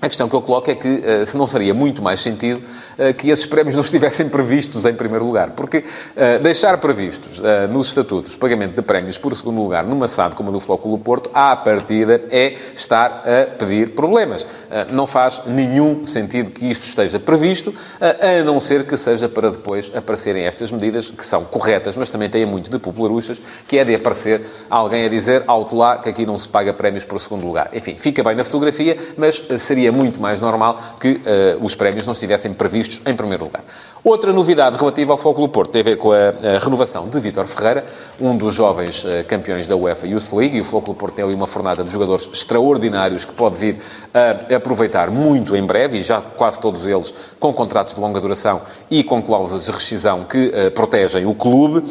a 0.00 0.08
questão 0.08 0.28
que 0.28 0.34
eu 0.34 0.42
coloco 0.42 0.70
é 0.70 0.74
que 0.74 0.88
uh, 0.88 1.26
se 1.26 1.36
não 1.36 1.46
faria 1.46 1.74
muito 1.74 2.00
mais 2.00 2.20
sentido 2.20 2.62
uh, 2.98 3.12
que 3.14 3.30
esses 3.30 3.44
prémios 3.46 3.74
não 3.74 3.82
estivessem 3.82 4.28
previstos 4.28 4.84
em 4.84 4.94
primeiro 4.94 5.24
lugar. 5.24 5.50
Porque 5.50 5.78
uh, 5.78 6.42
deixar 6.42 6.78
previstos 6.78 7.42
nos 7.70 7.88
estatutos 7.88 8.36
pagamento 8.36 8.74
de 8.74 8.82
prémios 8.82 9.18
por 9.18 9.36
segundo 9.36 9.60
lugar 9.60 9.84
numa 9.84 10.06
SAD 10.06 10.34
como 10.34 10.50
a 10.50 10.52
do 10.52 10.60
Clube 10.60 11.02
Porto, 11.02 11.30
à 11.34 11.56
partida, 11.56 12.22
é 12.30 12.56
estar 12.74 13.24
a 13.26 13.46
pedir 13.46 13.94
problemas. 13.94 14.46
não 14.90 15.06
faz 15.06 15.40
nenhum 15.46 16.06
sentido 16.06 16.50
que 16.50 16.70
isto 16.70 16.84
esteja 16.84 17.18
previsto, 17.18 17.74
a 18.00 18.42
não 18.44 18.60
ser 18.60 18.84
que 18.86 18.96
seja 18.96 19.28
para 19.28 19.50
depois 19.50 19.90
aparecerem 19.94 20.44
estas 20.44 20.70
medidas, 20.70 21.10
que 21.10 21.24
são 21.24 21.44
corretas, 21.44 21.96
mas 21.96 22.10
também 22.10 22.28
têm 22.28 22.44
muito 22.44 22.70
de 22.70 22.78
popularuchas, 22.78 23.40
que 23.66 23.78
é 23.78 23.84
de 23.84 23.94
aparecer 23.94 24.42
alguém 24.68 25.06
a 25.06 25.08
dizer, 25.08 25.44
alto 25.46 25.76
lá, 25.76 25.98
que 25.98 26.08
aqui 26.08 26.26
não 26.26 26.38
se 26.38 26.48
paga 26.48 26.72
prémios 26.72 27.04
por 27.04 27.20
segundo 27.20 27.46
lugar. 27.46 27.70
Enfim, 27.72 27.96
fica 27.98 28.22
bem 28.22 28.34
na 28.34 28.44
fotografia, 28.44 28.96
mas 29.16 29.42
seria 29.58 29.87
seria 29.88 29.92
muito 29.92 30.20
mais 30.20 30.40
normal 30.40 30.78
que 31.00 31.12
uh, 31.12 31.64
os 31.64 31.74
prémios 31.74 32.06
não 32.06 32.12
estivessem 32.12 32.52
previstos 32.52 33.00
em 33.06 33.14
primeiro 33.14 33.44
lugar. 33.44 33.64
Outra 34.04 34.32
novidade 34.32 34.76
relativa 34.76 35.12
ao 35.12 35.16
Futebol 35.16 35.48
Porto 35.48 35.70
tem 35.70 35.80
a 35.80 35.84
ver 35.84 35.96
com 35.96 36.12
a, 36.12 36.16
a 36.16 36.58
renovação 36.58 37.08
de 37.08 37.18
Vítor 37.18 37.46
Ferreira, 37.46 37.86
um 38.20 38.36
dos 38.36 38.54
jovens 38.54 39.04
uh, 39.04 39.24
campeões 39.26 39.66
da 39.66 39.76
UEFA 39.76 40.06
Youth 40.06 40.32
League, 40.32 40.56
e 40.56 40.60
o 40.60 40.64
Futebol 40.64 40.94
Porto 40.94 41.14
tem 41.14 41.24
ali 41.24 41.34
uma 41.34 41.46
fornada 41.46 41.82
de 41.82 41.90
jogadores 41.90 42.28
extraordinários 42.32 43.24
que 43.24 43.32
pode 43.32 43.56
vir 43.56 43.76
a 44.12 44.56
aproveitar 44.56 45.10
muito 45.10 45.56
em 45.56 45.64
breve, 45.64 45.98
e 45.98 46.02
já 46.02 46.20
quase 46.20 46.60
todos 46.60 46.86
eles 46.86 47.12
com 47.40 47.52
contratos 47.52 47.94
de 47.94 48.00
longa 48.00 48.20
duração 48.20 48.60
e 48.90 49.02
com 49.02 49.22
cláusulas 49.22 49.66
de 49.66 49.72
rescisão 49.72 50.24
que 50.24 50.48
uh, 50.48 50.70
protegem 50.72 51.26
o 51.26 51.34
clube. 51.34 51.82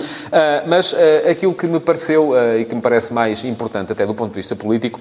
mas 0.67 0.93
aquilo 1.29 1.53
que 1.53 1.67
me 1.67 1.79
pareceu 1.79 2.33
e 2.59 2.65
que 2.65 2.75
me 2.75 2.81
parece 2.81 3.13
mais 3.13 3.43
importante 3.43 3.91
até 3.91 4.05
do 4.05 4.13
ponto 4.13 4.31
de 4.31 4.35
vista 4.35 4.55
político 4.55 4.99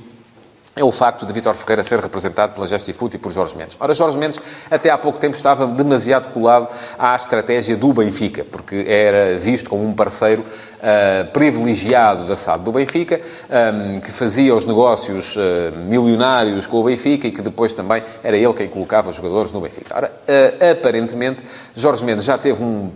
é 0.77 0.85
o 0.85 0.93
facto 0.93 1.25
de 1.25 1.33
Vítor 1.33 1.57
Ferreira 1.57 1.83
ser 1.83 1.99
representado 2.01 2.53
pela 2.53 2.67
Gestifute 2.67 3.17
e 3.17 3.19
por 3.19 3.33
Jorge 3.33 3.57
Mendes. 3.57 3.77
Ora, 3.81 3.95
Jorge 3.95 4.19
Mendes, 4.19 4.39
até 4.71 4.91
há 4.91 4.99
pouco 4.99 5.19
tempo, 5.19 5.35
estava 5.35 5.67
demasiado 5.67 6.31
colado 6.35 6.69
à 6.99 7.17
estratégia 7.17 7.75
do 7.75 7.95
Benfica, 7.95 8.45
porque 8.45 8.85
era 8.87 9.39
visto 9.39 9.71
como 9.71 9.87
um 9.87 9.95
parceiro 9.95 10.43
uh, 10.43 11.33
privilegiado 11.33 12.27
da 12.27 12.37
SAD 12.37 12.63
do 12.63 12.73
Benfica, 12.73 13.23
um, 13.49 14.01
que 14.01 14.13
fazia 14.13 14.55
os 14.55 14.67
negócios 14.67 15.35
uh, 15.35 15.41
milionários 15.89 16.67
com 16.67 16.77
o 16.77 16.85
Benfica 16.85 17.27
e 17.27 17.33
que 17.33 17.41
depois 17.41 17.73
também 17.73 18.03
era 18.23 18.37
ele 18.37 18.53
quem 18.53 18.69
colocava 18.69 19.09
os 19.09 19.17
jogadores 19.17 19.53
no 19.53 19.63
Benfica. 19.63 19.97
Ora, 19.97 20.13
uh, 20.13 20.73
aparentemente, 20.73 21.43
Jorge 21.75 22.05
Mendes 22.05 22.27
já 22.27 22.37
teve 22.37 22.63
um 22.63 22.91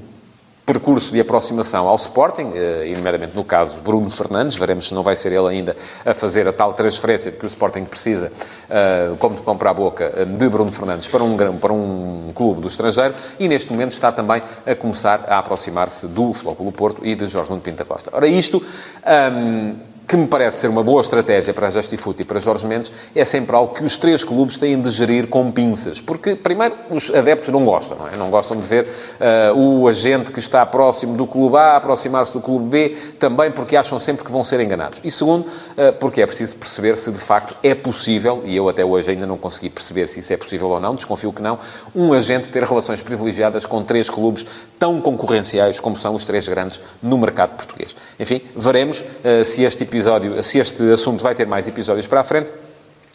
percurso 0.73 1.13
de 1.13 1.21
aproximação 1.21 1.89
ao 1.89 1.97
Sporting, 1.97 2.53
eh, 2.55 2.91
e 2.91 2.95
nomeadamente 2.95 3.35
no 3.35 3.43
caso 3.43 3.79
Bruno 3.83 4.09
Fernandes, 4.09 4.57
veremos 4.57 4.87
se 4.87 4.95
não 4.95 5.03
vai 5.03 5.17
ser 5.17 5.33
ele 5.33 5.49
ainda 5.49 5.77
a 6.07 6.15
fazer 6.15 6.47
a 6.47 6.53
tal 6.53 6.73
transferência 6.73 7.33
que 7.33 7.45
o 7.45 7.49
Sporting 7.49 7.85
precisa, 7.85 8.31
eh, 8.69 9.11
como 9.19 9.35
de 9.35 9.43
pão 9.43 9.57
para 9.57 9.71
a 9.71 9.75
boca, 9.75 10.13
eh, 10.17 10.25
de 10.25 10.49
Bruno 10.49 10.71
Fernandes 10.71 11.09
para 11.09 11.25
um, 11.25 11.37
para 11.59 11.73
um 11.73 12.31
clube 12.33 12.61
do 12.61 12.69
estrangeiro, 12.69 13.15
e 13.39 13.49
neste 13.49 13.73
momento 13.73 13.95
está 13.95 14.13
também 14.13 14.43
a 14.65 14.75
começar 14.77 15.25
a 15.27 15.39
aproximar-se 15.39 16.07
do 16.07 16.33
Futebol 16.33 16.55
Clube 16.55 16.77
Porto 16.77 17.05
e 17.05 17.17
de 17.17 17.27
Jorge 17.27 17.51
Nuno 17.51 17.63
Pinta 17.63 17.85
Costa. 17.85 18.11
Ora, 18.15 18.29
isto... 18.29 18.63
Um, 19.05 19.91
que 20.11 20.17
me 20.17 20.27
parece 20.27 20.59
ser 20.59 20.67
uma 20.67 20.83
boa 20.83 21.01
estratégia 21.01 21.55
para 21.55 21.69
a 21.69 21.71
Justifoot 21.71 22.21
e 22.21 22.25
para 22.25 22.41
Jorge 22.41 22.67
Mendes, 22.67 22.91
é 23.15 23.25
sempre 23.25 23.55
algo 23.55 23.73
que 23.73 23.85
os 23.85 23.97
três 23.97 24.25
clubes 24.25 24.59
têm 24.59 24.83
de 24.83 24.91
gerir 24.91 25.29
com 25.29 25.53
pinças. 25.53 26.01
Porque, 26.01 26.35
primeiro, 26.35 26.75
os 26.91 27.15
adeptos 27.15 27.49
não 27.51 27.65
gostam, 27.65 27.97
não, 27.97 28.09
é? 28.09 28.17
não 28.17 28.29
gostam 28.29 28.59
de 28.59 28.67
ver 28.67 28.87
uh, 28.87 29.57
o 29.57 29.87
agente 29.87 30.33
que 30.33 30.41
está 30.41 30.67
próximo 30.67 31.17
do 31.17 31.29
clube 31.29 31.57
A 31.57 31.77
aproximar-se 31.77 32.33
do 32.33 32.41
clube 32.41 32.69
B, 32.69 32.97
também 33.21 33.53
porque 33.53 33.77
acham 33.77 34.01
sempre 34.01 34.25
que 34.25 34.33
vão 34.33 34.43
ser 34.43 34.59
enganados. 34.59 35.01
E 35.05 35.13
segundo, 35.13 35.43
uh, 35.43 35.93
porque 36.01 36.21
é 36.21 36.27
preciso 36.27 36.57
perceber 36.57 36.97
se 36.97 37.13
de 37.13 37.21
facto 37.21 37.55
é 37.63 37.73
possível, 37.73 38.43
e 38.45 38.57
eu 38.57 38.69
até 38.69 38.85
hoje 38.85 39.13
ainda 39.13 39.29
não 39.29 39.39
consegui 39.39 39.71
perceber 39.71 40.09
se 40.09 40.19
isso 40.19 40.33
é 40.33 40.37
possível 40.37 40.71
ou 40.71 40.81
não, 40.81 40.97
desconfio 40.97 41.33
que 41.33 41.41
não, 41.41 41.57
um 41.95 42.13
agente 42.13 42.51
ter 42.51 42.65
relações 42.65 43.01
privilegiadas 43.01 43.65
com 43.65 43.81
três 43.85 44.11
clubes 44.11 44.45
tão 44.77 45.01
concorrenciais 45.01 45.79
como 45.79 45.97
são 45.97 46.17
os 46.17 46.25
três 46.25 46.49
grandes 46.49 46.81
no 47.01 47.17
mercado 47.17 47.51
português. 47.51 47.95
Enfim, 48.19 48.41
veremos 48.57 49.03
uh, 49.03 49.45
se 49.45 49.63
este 49.63 49.85
episódio 49.85 50.00
episódio, 50.01 50.43
se 50.43 50.59
este 50.59 50.91
assunto 50.91 51.23
vai 51.23 51.35
ter 51.35 51.47
mais 51.47 51.69
episódios 51.69 52.07
para 52.07 52.21
a 52.21 52.25
frente, 52.25 52.51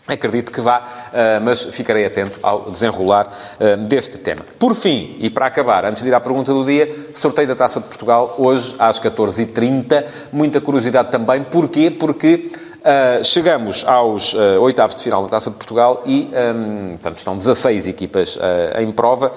Acredito 0.07 0.51
que 0.51 0.61
vá, 0.61 1.09
eh, 1.11 1.39
mas 1.39 1.63
ficarei 1.63 2.05
atento 2.05 2.37
ao 2.43 2.69
desenrolar 2.69 3.27
eh, 3.59 3.75
deste 3.75 4.19
tema. 4.19 4.45
Por 4.59 4.75
fim, 4.75 5.15
e 5.19 5.31
para 5.31 5.47
acabar, 5.47 5.83
antes 5.83 6.03
de 6.03 6.09
ir 6.09 6.13
à 6.13 6.19
pergunta 6.19 6.53
do 6.53 6.63
dia, 6.63 7.07
sorteio 7.11 7.47
da 7.47 7.55
Taça 7.55 7.79
de 7.79 7.87
Portugal, 7.87 8.35
hoje 8.37 8.75
às 8.77 8.99
14h30. 8.99 10.05
Muita 10.31 10.61
curiosidade 10.61 11.09
também. 11.09 11.43
Porquê? 11.43 11.89
Porque 11.89 12.51
Uh, 12.85 13.23
chegamos 13.23 13.83
aos 13.83 14.35
uh, 14.35 14.61
oitavos 14.61 14.95
de 14.95 15.01
final 15.01 15.23
da 15.23 15.29
Taça 15.29 15.49
de 15.49 15.55
Portugal 15.55 16.03
e, 16.05 16.29
um, 16.55 16.89
portanto, 16.89 17.17
estão 17.17 17.35
16 17.35 17.87
equipas 17.87 18.35
uh, 18.35 18.79
em 18.79 18.91
prova. 18.91 19.31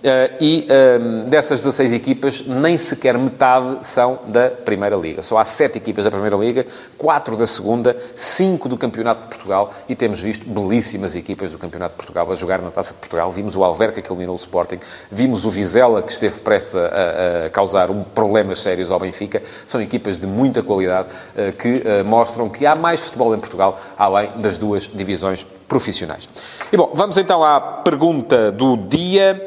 Uh, 0.00 0.32
e 0.40 0.66
um, 0.98 1.28
dessas 1.28 1.60
16 1.60 1.92
equipas, 1.92 2.42
nem 2.46 2.78
sequer 2.78 3.18
metade 3.18 3.86
são 3.86 4.18
da 4.28 4.48
Primeira 4.48 4.96
Liga. 4.96 5.20
Só 5.20 5.36
há 5.36 5.44
7 5.44 5.76
equipas 5.76 6.04
da 6.04 6.10
Primeira 6.10 6.36
Liga, 6.36 6.66
4 6.96 7.36
da 7.36 7.46
Segunda, 7.46 7.94
5 8.16 8.66
do 8.66 8.78
Campeonato 8.78 9.24
de 9.24 9.28
Portugal 9.28 9.74
e 9.86 9.94
temos 9.94 10.22
visto 10.22 10.48
belíssimas 10.48 11.14
equipas 11.14 11.52
do 11.52 11.58
Campeonato 11.58 11.92
de 11.92 11.96
Portugal 11.98 12.32
a 12.32 12.34
jogar 12.34 12.62
na 12.62 12.70
Taça 12.70 12.94
de 12.94 12.98
Portugal. 12.98 13.30
Vimos 13.30 13.54
o 13.54 13.62
Alverca 13.62 14.00
que 14.00 14.10
eliminou 14.10 14.34
o 14.34 14.38
Sporting, 14.38 14.78
vimos 15.10 15.44
o 15.44 15.50
Vizela 15.50 16.02
que 16.02 16.12
esteve 16.12 16.40
prestes 16.40 16.74
a, 16.74 17.46
a 17.46 17.50
causar 17.50 17.90
um 17.90 18.02
problemas 18.02 18.60
sérios 18.60 18.90
ao 18.90 18.98
Benfica. 18.98 19.42
São 19.66 19.82
equipas 19.82 20.18
de 20.18 20.26
muita 20.26 20.62
qualidade 20.62 21.08
uh, 21.10 21.52
que 21.52 21.82
uh, 21.82 22.04
mostram 22.06 22.48
que 22.48 22.64
há 22.64 22.74
mais 22.74 23.04
futebol 23.04 23.34
em 23.34 23.38
Portugal 23.38 23.78
além 23.98 24.30
das 24.38 24.56
duas 24.56 24.88
divisões 24.88 25.46
profissionais. 25.68 26.26
E 26.72 26.76
bom, 26.76 26.90
vamos 26.94 27.18
então 27.18 27.44
à 27.44 27.60
pergunta 27.60 28.50
do 28.50 28.76
dia. 28.76 29.46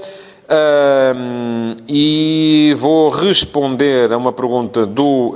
E 1.87 2.73
vou 2.77 3.09
responder 3.09 4.11
a 4.11 4.17
uma 4.17 4.31
pergunta 4.31 4.85
do 4.85 5.35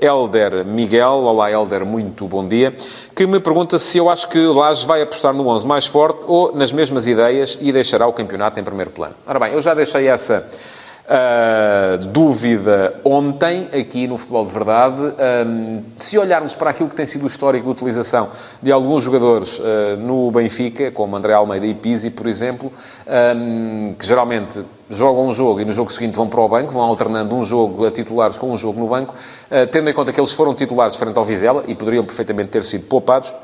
Elder 0.00 0.64
Miguel. 0.64 1.22
Olá, 1.24 1.50
Elder, 1.50 1.84
muito 1.84 2.26
bom 2.26 2.46
dia. 2.46 2.74
Que 3.14 3.26
me 3.26 3.40
pergunta 3.40 3.78
se 3.78 3.98
eu 3.98 4.08
acho 4.08 4.28
que 4.28 4.38
Lages 4.38 4.84
vai 4.84 5.02
apostar 5.02 5.34
no 5.34 5.46
11 5.48 5.66
mais 5.66 5.86
forte 5.86 6.20
ou 6.26 6.54
nas 6.54 6.72
mesmas 6.72 7.06
ideias 7.06 7.58
e 7.60 7.72
deixará 7.72 8.06
o 8.06 8.12
campeonato 8.12 8.58
em 8.58 8.64
primeiro 8.64 8.90
plano. 8.90 9.14
Ora 9.26 9.38
bem, 9.38 9.52
eu 9.52 9.60
já 9.60 9.74
deixei 9.74 10.08
essa 10.08 10.48
Uh, 11.04 11.98
dúvida 11.98 12.94
ontem, 13.02 13.68
aqui 13.76 14.06
no 14.06 14.16
Futebol 14.16 14.46
de 14.46 14.52
Verdade, 14.52 15.00
um, 15.44 15.82
se 15.98 16.16
olharmos 16.16 16.54
para 16.54 16.70
aquilo 16.70 16.88
que 16.88 16.94
tem 16.94 17.04
sido 17.04 17.24
o 17.24 17.26
histórico 17.26 17.64
de 17.64 17.72
utilização 17.72 18.30
de 18.62 18.70
alguns 18.70 19.02
jogadores 19.02 19.58
uh, 19.58 19.96
no 19.98 20.30
Benfica, 20.30 20.92
como 20.92 21.16
André 21.16 21.32
Almeida 21.32 21.66
e 21.66 21.74
Pizzi, 21.74 22.08
por 22.08 22.28
exemplo, 22.28 22.72
um, 23.36 23.94
que 23.94 24.06
geralmente 24.06 24.64
jogam 24.88 25.26
um 25.26 25.32
jogo 25.32 25.60
e 25.60 25.64
no 25.64 25.72
jogo 25.72 25.92
seguinte 25.92 26.14
vão 26.14 26.28
para 26.28 26.40
o 26.40 26.48
banco, 26.48 26.70
vão 26.70 26.82
alternando 26.82 27.34
um 27.34 27.44
jogo 27.44 27.84
a 27.84 27.90
titulares 27.90 28.38
com 28.38 28.52
um 28.52 28.56
jogo 28.56 28.78
no 28.78 28.86
banco, 28.86 29.12
uh, 29.12 29.66
tendo 29.66 29.90
em 29.90 29.92
conta 29.92 30.12
que 30.12 30.20
eles 30.20 30.32
foram 30.32 30.54
titulares 30.54 30.94
frente 30.94 31.18
ao 31.18 31.24
Vizela 31.24 31.64
e 31.66 31.74
poderiam 31.74 32.04
perfeitamente 32.04 32.50
ter 32.50 32.62
sido 32.62 32.86
poupados, 32.86 33.34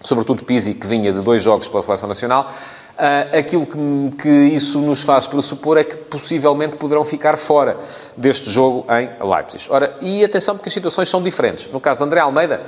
sobretudo 0.00 0.42
Pizzi, 0.42 0.72
que 0.72 0.86
vinha 0.86 1.12
de 1.12 1.20
dois 1.20 1.42
jogos 1.42 1.68
pela 1.68 1.82
Seleção 1.82 2.08
Nacional, 2.08 2.50
Uh, 2.98 3.38
aquilo 3.38 3.64
que, 3.64 4.16
que, 4.20 4.28
isso 4.28 4.80
nos 4.80 5.04
faz 5.04 5.24
pressupor 5.24 5.78
é 5.78 5.84
que 5.84 5.94
possivelmente 5.94 6.76
poderão 6.76 7.04
ficar 7.04 7.36
fora 7.36 7.76
deste 8.16 8.50
jogo 8.50 8.84
em 8.90 9.08
Leipzig. 9.24 9.68
Ora, 9.70 9.96
e 10.00 10.24
atenção 10.24 10.56
porque 10.56 10.68
as 10.68 10.74
situações 10.74 11.08
são 11.08 11.22
diferentes. 11.22 11.70
No 11.70 11.78
caso 11.78 12.00
de 12.00 12.06
André 12.06 12.18
Almeida, 12.18 12.60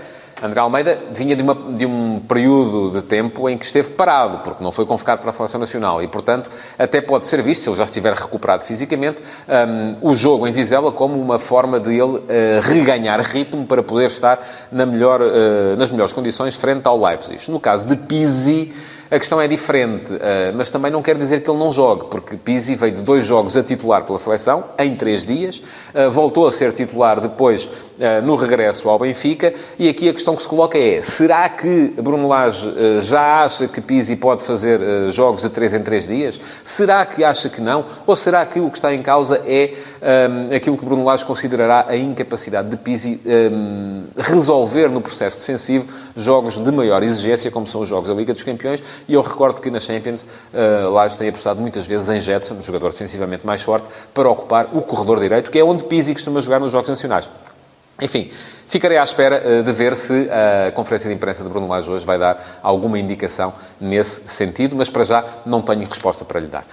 André 0.43 0.61
Almeida 0.61 0.99
vinha 1.13 1.37
de, 1.37 1.43
uma, 1.43 1.55
de, 1.55 1.85
um 1.85 2.21
período 2.21 2.91
de 2.91 3.03
tempo 3.03 3.49
em 3.49 3.59
que 3.59 3.65
esteve 3.65 3.91
parado, 3.91 4.39
porque 4.39 4.63
não 4.63 4.73
foi 4.73 4.87
convocado 4.87 5.21
para 5.21 5.31
a 5.31 5.33
Seleção 5.33 5.61
Nacional. 5.61 6.03
E, 6.03 6.09
portanto, 6.09 6.49
até 6.79 7.01
pode 7.01 7.27
ser 7.27 7.43
visto, 7.43 7.63
se 7.63 7.69
ele 7.69 7.77
já 7.77 7.85
estiver 7.85 8.15
recuperado 8.15 8.65
fisicamente, 8.65 9.21
um, 10.03 10.11
o 10.11 10.15
jogo 10.15 10.47
em 10.47 10.53
Vizela 10.53 10.91
como 10.91 11.21
uma 11.21 11.39
forma 11.39 11.79
de 11.79 11.91
ele 11.91 12.03
uh, 12.03 12.25
reganhar 12.63 13.21
ritmo 13.21 13.67
para 13.67 13.83
poder 13.83 14.07
estar 14.07 14.41
na 14.73 14.87
melhor, 14.87 15.21
uh, 15.21 15.77
nas 15.77 15.91
melhores 15.91 16.13
condições 16.13 16.57
frente 16.57 16.87
ao 16.87 16.99
Leipzig. 16.99 17.51
No 17.51 17.61
caso 17.61 17.87
de 17.87 17.97
Pizzi, 17.97 18.73
a 19.11 19.19
questão 19.19 19.41
é 19.41 19.49
diferente, 19.49 20.17
eh, 20.21 20.53
mas 20.55 20.71
também 20.71 20.89
não 20.89 21.03
quer 21.03 21.19
dizer 21.19 21.43
que 21.43 21.51
ele 21.51 21.59
não 21.59 21.73
jogue, 21.73 22.05
porque 22.09 22.37
Pizzi 22.37 22.77
veio 22.77 22.93
de 22.93 23.01
dois 23.01 23.27
jogos 23.27 23.57
a 23.57 23.63
titular 23.65 24.05
pela 24.05 24.21
seleção, 24.21 24.67
em 24.79 24.95
três 24.95 25.25
dias, 25.25 25.61
voltou 26.13 26.47
a 26.47 26.53
ser 26.53 26.73
titular 26.73 27.21
depois 27.21 27.69
no 28.23 28.37
regresso 28.37 28.89
ao 28.89 29.01
Benfica, 29.01 29.53
e 29.77 29.89
aqui 29.89 30.09
a 30.09 30.13
questão 30.13 30.30
que 30.37 30.43
se 30.43 30.49
coloca 30.49 30.79
é, 30.79 31.03
será 31.03 31.49
que 31.49 31.95
Bruno 32.03 32.29
Lage 32.29 32.73
já 33.01 33.45
acha 33.45 33.69
que 33.69 33.81
Pizzi 33.81 34.17
pode 34.17 34.45
fazer 34.45 34.81
jogos 35.11 35.43
de 35.43 35.49
três 35.49 35.75
em 35.75 35.83
três 35.83 36.07
dias? 36.07 36.41
Será 36.65 37.05
que 37.07 37.25
acha 37.25 37.49
que 37.49 37.61
não? 37.61 37.85
Ou 38.07 38.17
será 38.17 38.45
que 38.47 38.61
o 38.61 38.71
que 38.71 38.77
está 38.77 38.95
em 38.95 39.03
causa 39.03 39.43
é 39.47 39.75
um, 40.31 40.55
aquilo 40.55 40.77
que 40.77 40.85
Bruno 40.85 41.05
Lage 41.05 41.25
considerará 41.25 41.87
a 41.89 41.97
incapacidade 41.97 42.69
de 42.69 42.77
Pizzi 42.77 43.21
um, 43.27 44.05
resolver 44.17 44.89
no 44.89 45.01
processo 45.01 45.39
defensivo 45.39 45.87
jogos 46.15 46.59
de 46.59 46.73
maior 46.73 47.03
exigência, 47.03 47.51
como 47.51 47.67
são 47.67 47.81
os 47.81 47.89
jogos 47.89 48.09
da 48.09 48.15
Liga 48.15 48.33
dos 48.33 48.43
Campeões, 48.43 48.83
e 49.09 49.15
eu 49.15 49.23
recordo 49.23 49.61
que 49.61 49.71
na 49.71 49.81
Champions 49.81 50.23
uh, 50.25 50.91
Lage 50.91 51.17
tem 51.17 51.29
apostado 51.29 51.61
muitas 51.61 51.87
vezes 51.87 52.09
em 52.09 52.21
Jetson, 52.21 52.55
um 52.55 52.63
jogador 52.63 52.91
defensivamente 52.91 53.47
mais 53.47 53.63
forte, 53.63 53.87
para 54.15 54.29
ocupar 54.29 54.69
o 54.73 54.83
corredor 54.83 55.21
direito, 55.21 55.51
que 55.51 55.59
é 55.59 55.65
onde 55.65 55.85
Pizzi 55.85 56.13
costuma 56.13 56.41
jogar 56.41 56.61
nos 56.61 56.73
jogos 56.73 56.89
nacionais. 56.89 57.29
Enfim, 58.01 58.31
ficarei 58.67 58.99
à 58.99 59.05
espera 59.05 59.43
uh, 59.45 59.63
de 59.63 59.73
ver 59.73 59.97
se 59.97 60.29
a 60.31 60.73
conferência 60.73 61.09
de 61.09 61.15
imprensa 61.15 61.43
de 61.43 61.49
Bruno 61.49 61.69
Lage 61.69 61.91
hoje 61.91 62.05
vai 62.05 62.19
dar 62.19 62.61
alguma 62.63 62.99
indicação 62.99 63.53
nesse 63.81 64.23
sentido, 64.27 64.77
mas 64.77 64.89
para 64.89 65.05
já 65.05 65.25
não 65.45 65.63
tenho 65.63 65.87
resposta 65.87 66.25
para 66.25 66.41
lhe 66.41 66.47
dar. 66.47 66.65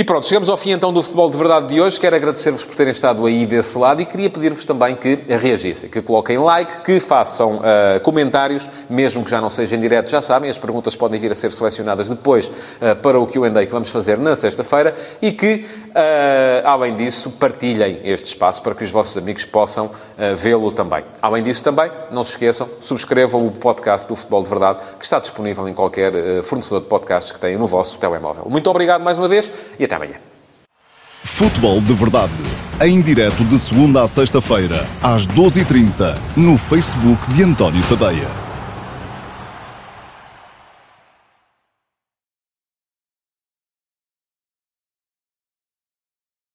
E 0.00 0.04
pronto, 0.04 0.26
chegamos 0.26 0.48
ao 0.48 0.56
fim 0.56 0.70
então 0.70 0.94
do 0.94 1.02
Futebol 1.02 1.28
de 1.30 1.36
Verdade 1.36 1.74
de 1.74 1.78
hoje. 1.78 2.00
Quero 2.00 2.16
agradecer-vos 2.16 2.64
por 2.64 2.74
terem 2.74 2.90
estado 2.90 3.26
aí 3.26 3.44
desse 3.44 3.76
lado 3.76 4.00
e 4.00 4.06
queria 4.06 4.30
pedir-vos 4.30 4.64
também 4.64 4.96
que 4.96 5.16
reagissem, 5.28 5.90
que 5.90 6.00
coloquem 6.00 6.38
like, 6.38 6.80
que 6.80 6.98
façam 7.00 7.56
uh, 7.56 8.00
comentários, 8.02 8.66
mesmo 8.88 9.22
que 9.22 9.30
já 9.30 9.42
não 9.42 9.50
sejam 9.50 9.76
em 9.76 9.82
direto, 9.82 10.08
já 10.08 10.22
sabem, 10.22 10.48
as 10.48 10.56
perguntas 10.56 10.96
podem 10.96 11.20
vir 11.20 11.30
a 11.30 11.34
ser 11.34 11.52
selecionadas 11.52 12.08
depois 12.08 12.46
uh, 12.46 12.96
para 13.02 13.20
o 13.20 13.26
Q&A 13.26 13.66
que 13.66 13.70
vamos 13.70 13.90
fazer 13.90 14.16
na 14.16 14.34
sexta-feira 14.34 14.94
e 15.20 15.32
que, 15.32 15.66
uh, 15.88 16.66
além 16.66 16.96
disso, 16.96 17.30
partilhem 17.32 18.00
este 18.02 18.28
espaço 18.28 18.62
para 18.62 18.74
que 18.74 18.84
os 18.84 18.90
vossos 18.90 19.18
amigos 19.18 19.44
possam 19.44 19.90
vê-lo 20.36 20.72
também. 20.72 21.04
Além 21.20 21.42
disso 21.42 21.62
também, 21.62 21.90
não 22.10 22.24
se 22.24 22.30
esqueçam, 22.30 22.68
subscrevam 22.80 23.46
o 23.46 23.50
podcast 23.50 24.08
do 24.08 24.16
Futebol 24.16 24.42
de 24.42 24.48
Verdade, 24.48 24.80
que 24.98 25.04
está 25.04 25.18
disponível 25.18 25.68
em 25.68 25.74
qualquer 25.74 26.42
fornecedor 26.42 26.80
de 26.80 26.86
podcasts 26.86 27.32
que 27.32 27.40
tenham 27.40 27.58
no 27.58 27.66
vosso 27.66 27.98
telemóvel. 27.98 28.46
Muito 28.48 28.68
obrigado 28.70 29.02
mais 29.02 29.18
uma 29.18 29.28
vez 29.28 29.50
e 29.78 29.89
até 29.90 29.96
amanhã. 29.96 30.14
Futebol 31.22 31.80
de 31.80 31.92
Verdade, 31.94 32.32
em 32.80 33.00
direto 33.00 33.44
de 33.44 33.58
segunda 33.58 34.02
a 34.02 34.08
sexta-feira, 34.08 34.86
às 35.02 35.26
12h30, 35.26 36.16
no 36.36 36.56
Facebook 36.56 37.30
de 37.32 37.42
António 37.42 37.82
Tadeia. 37.88 38.49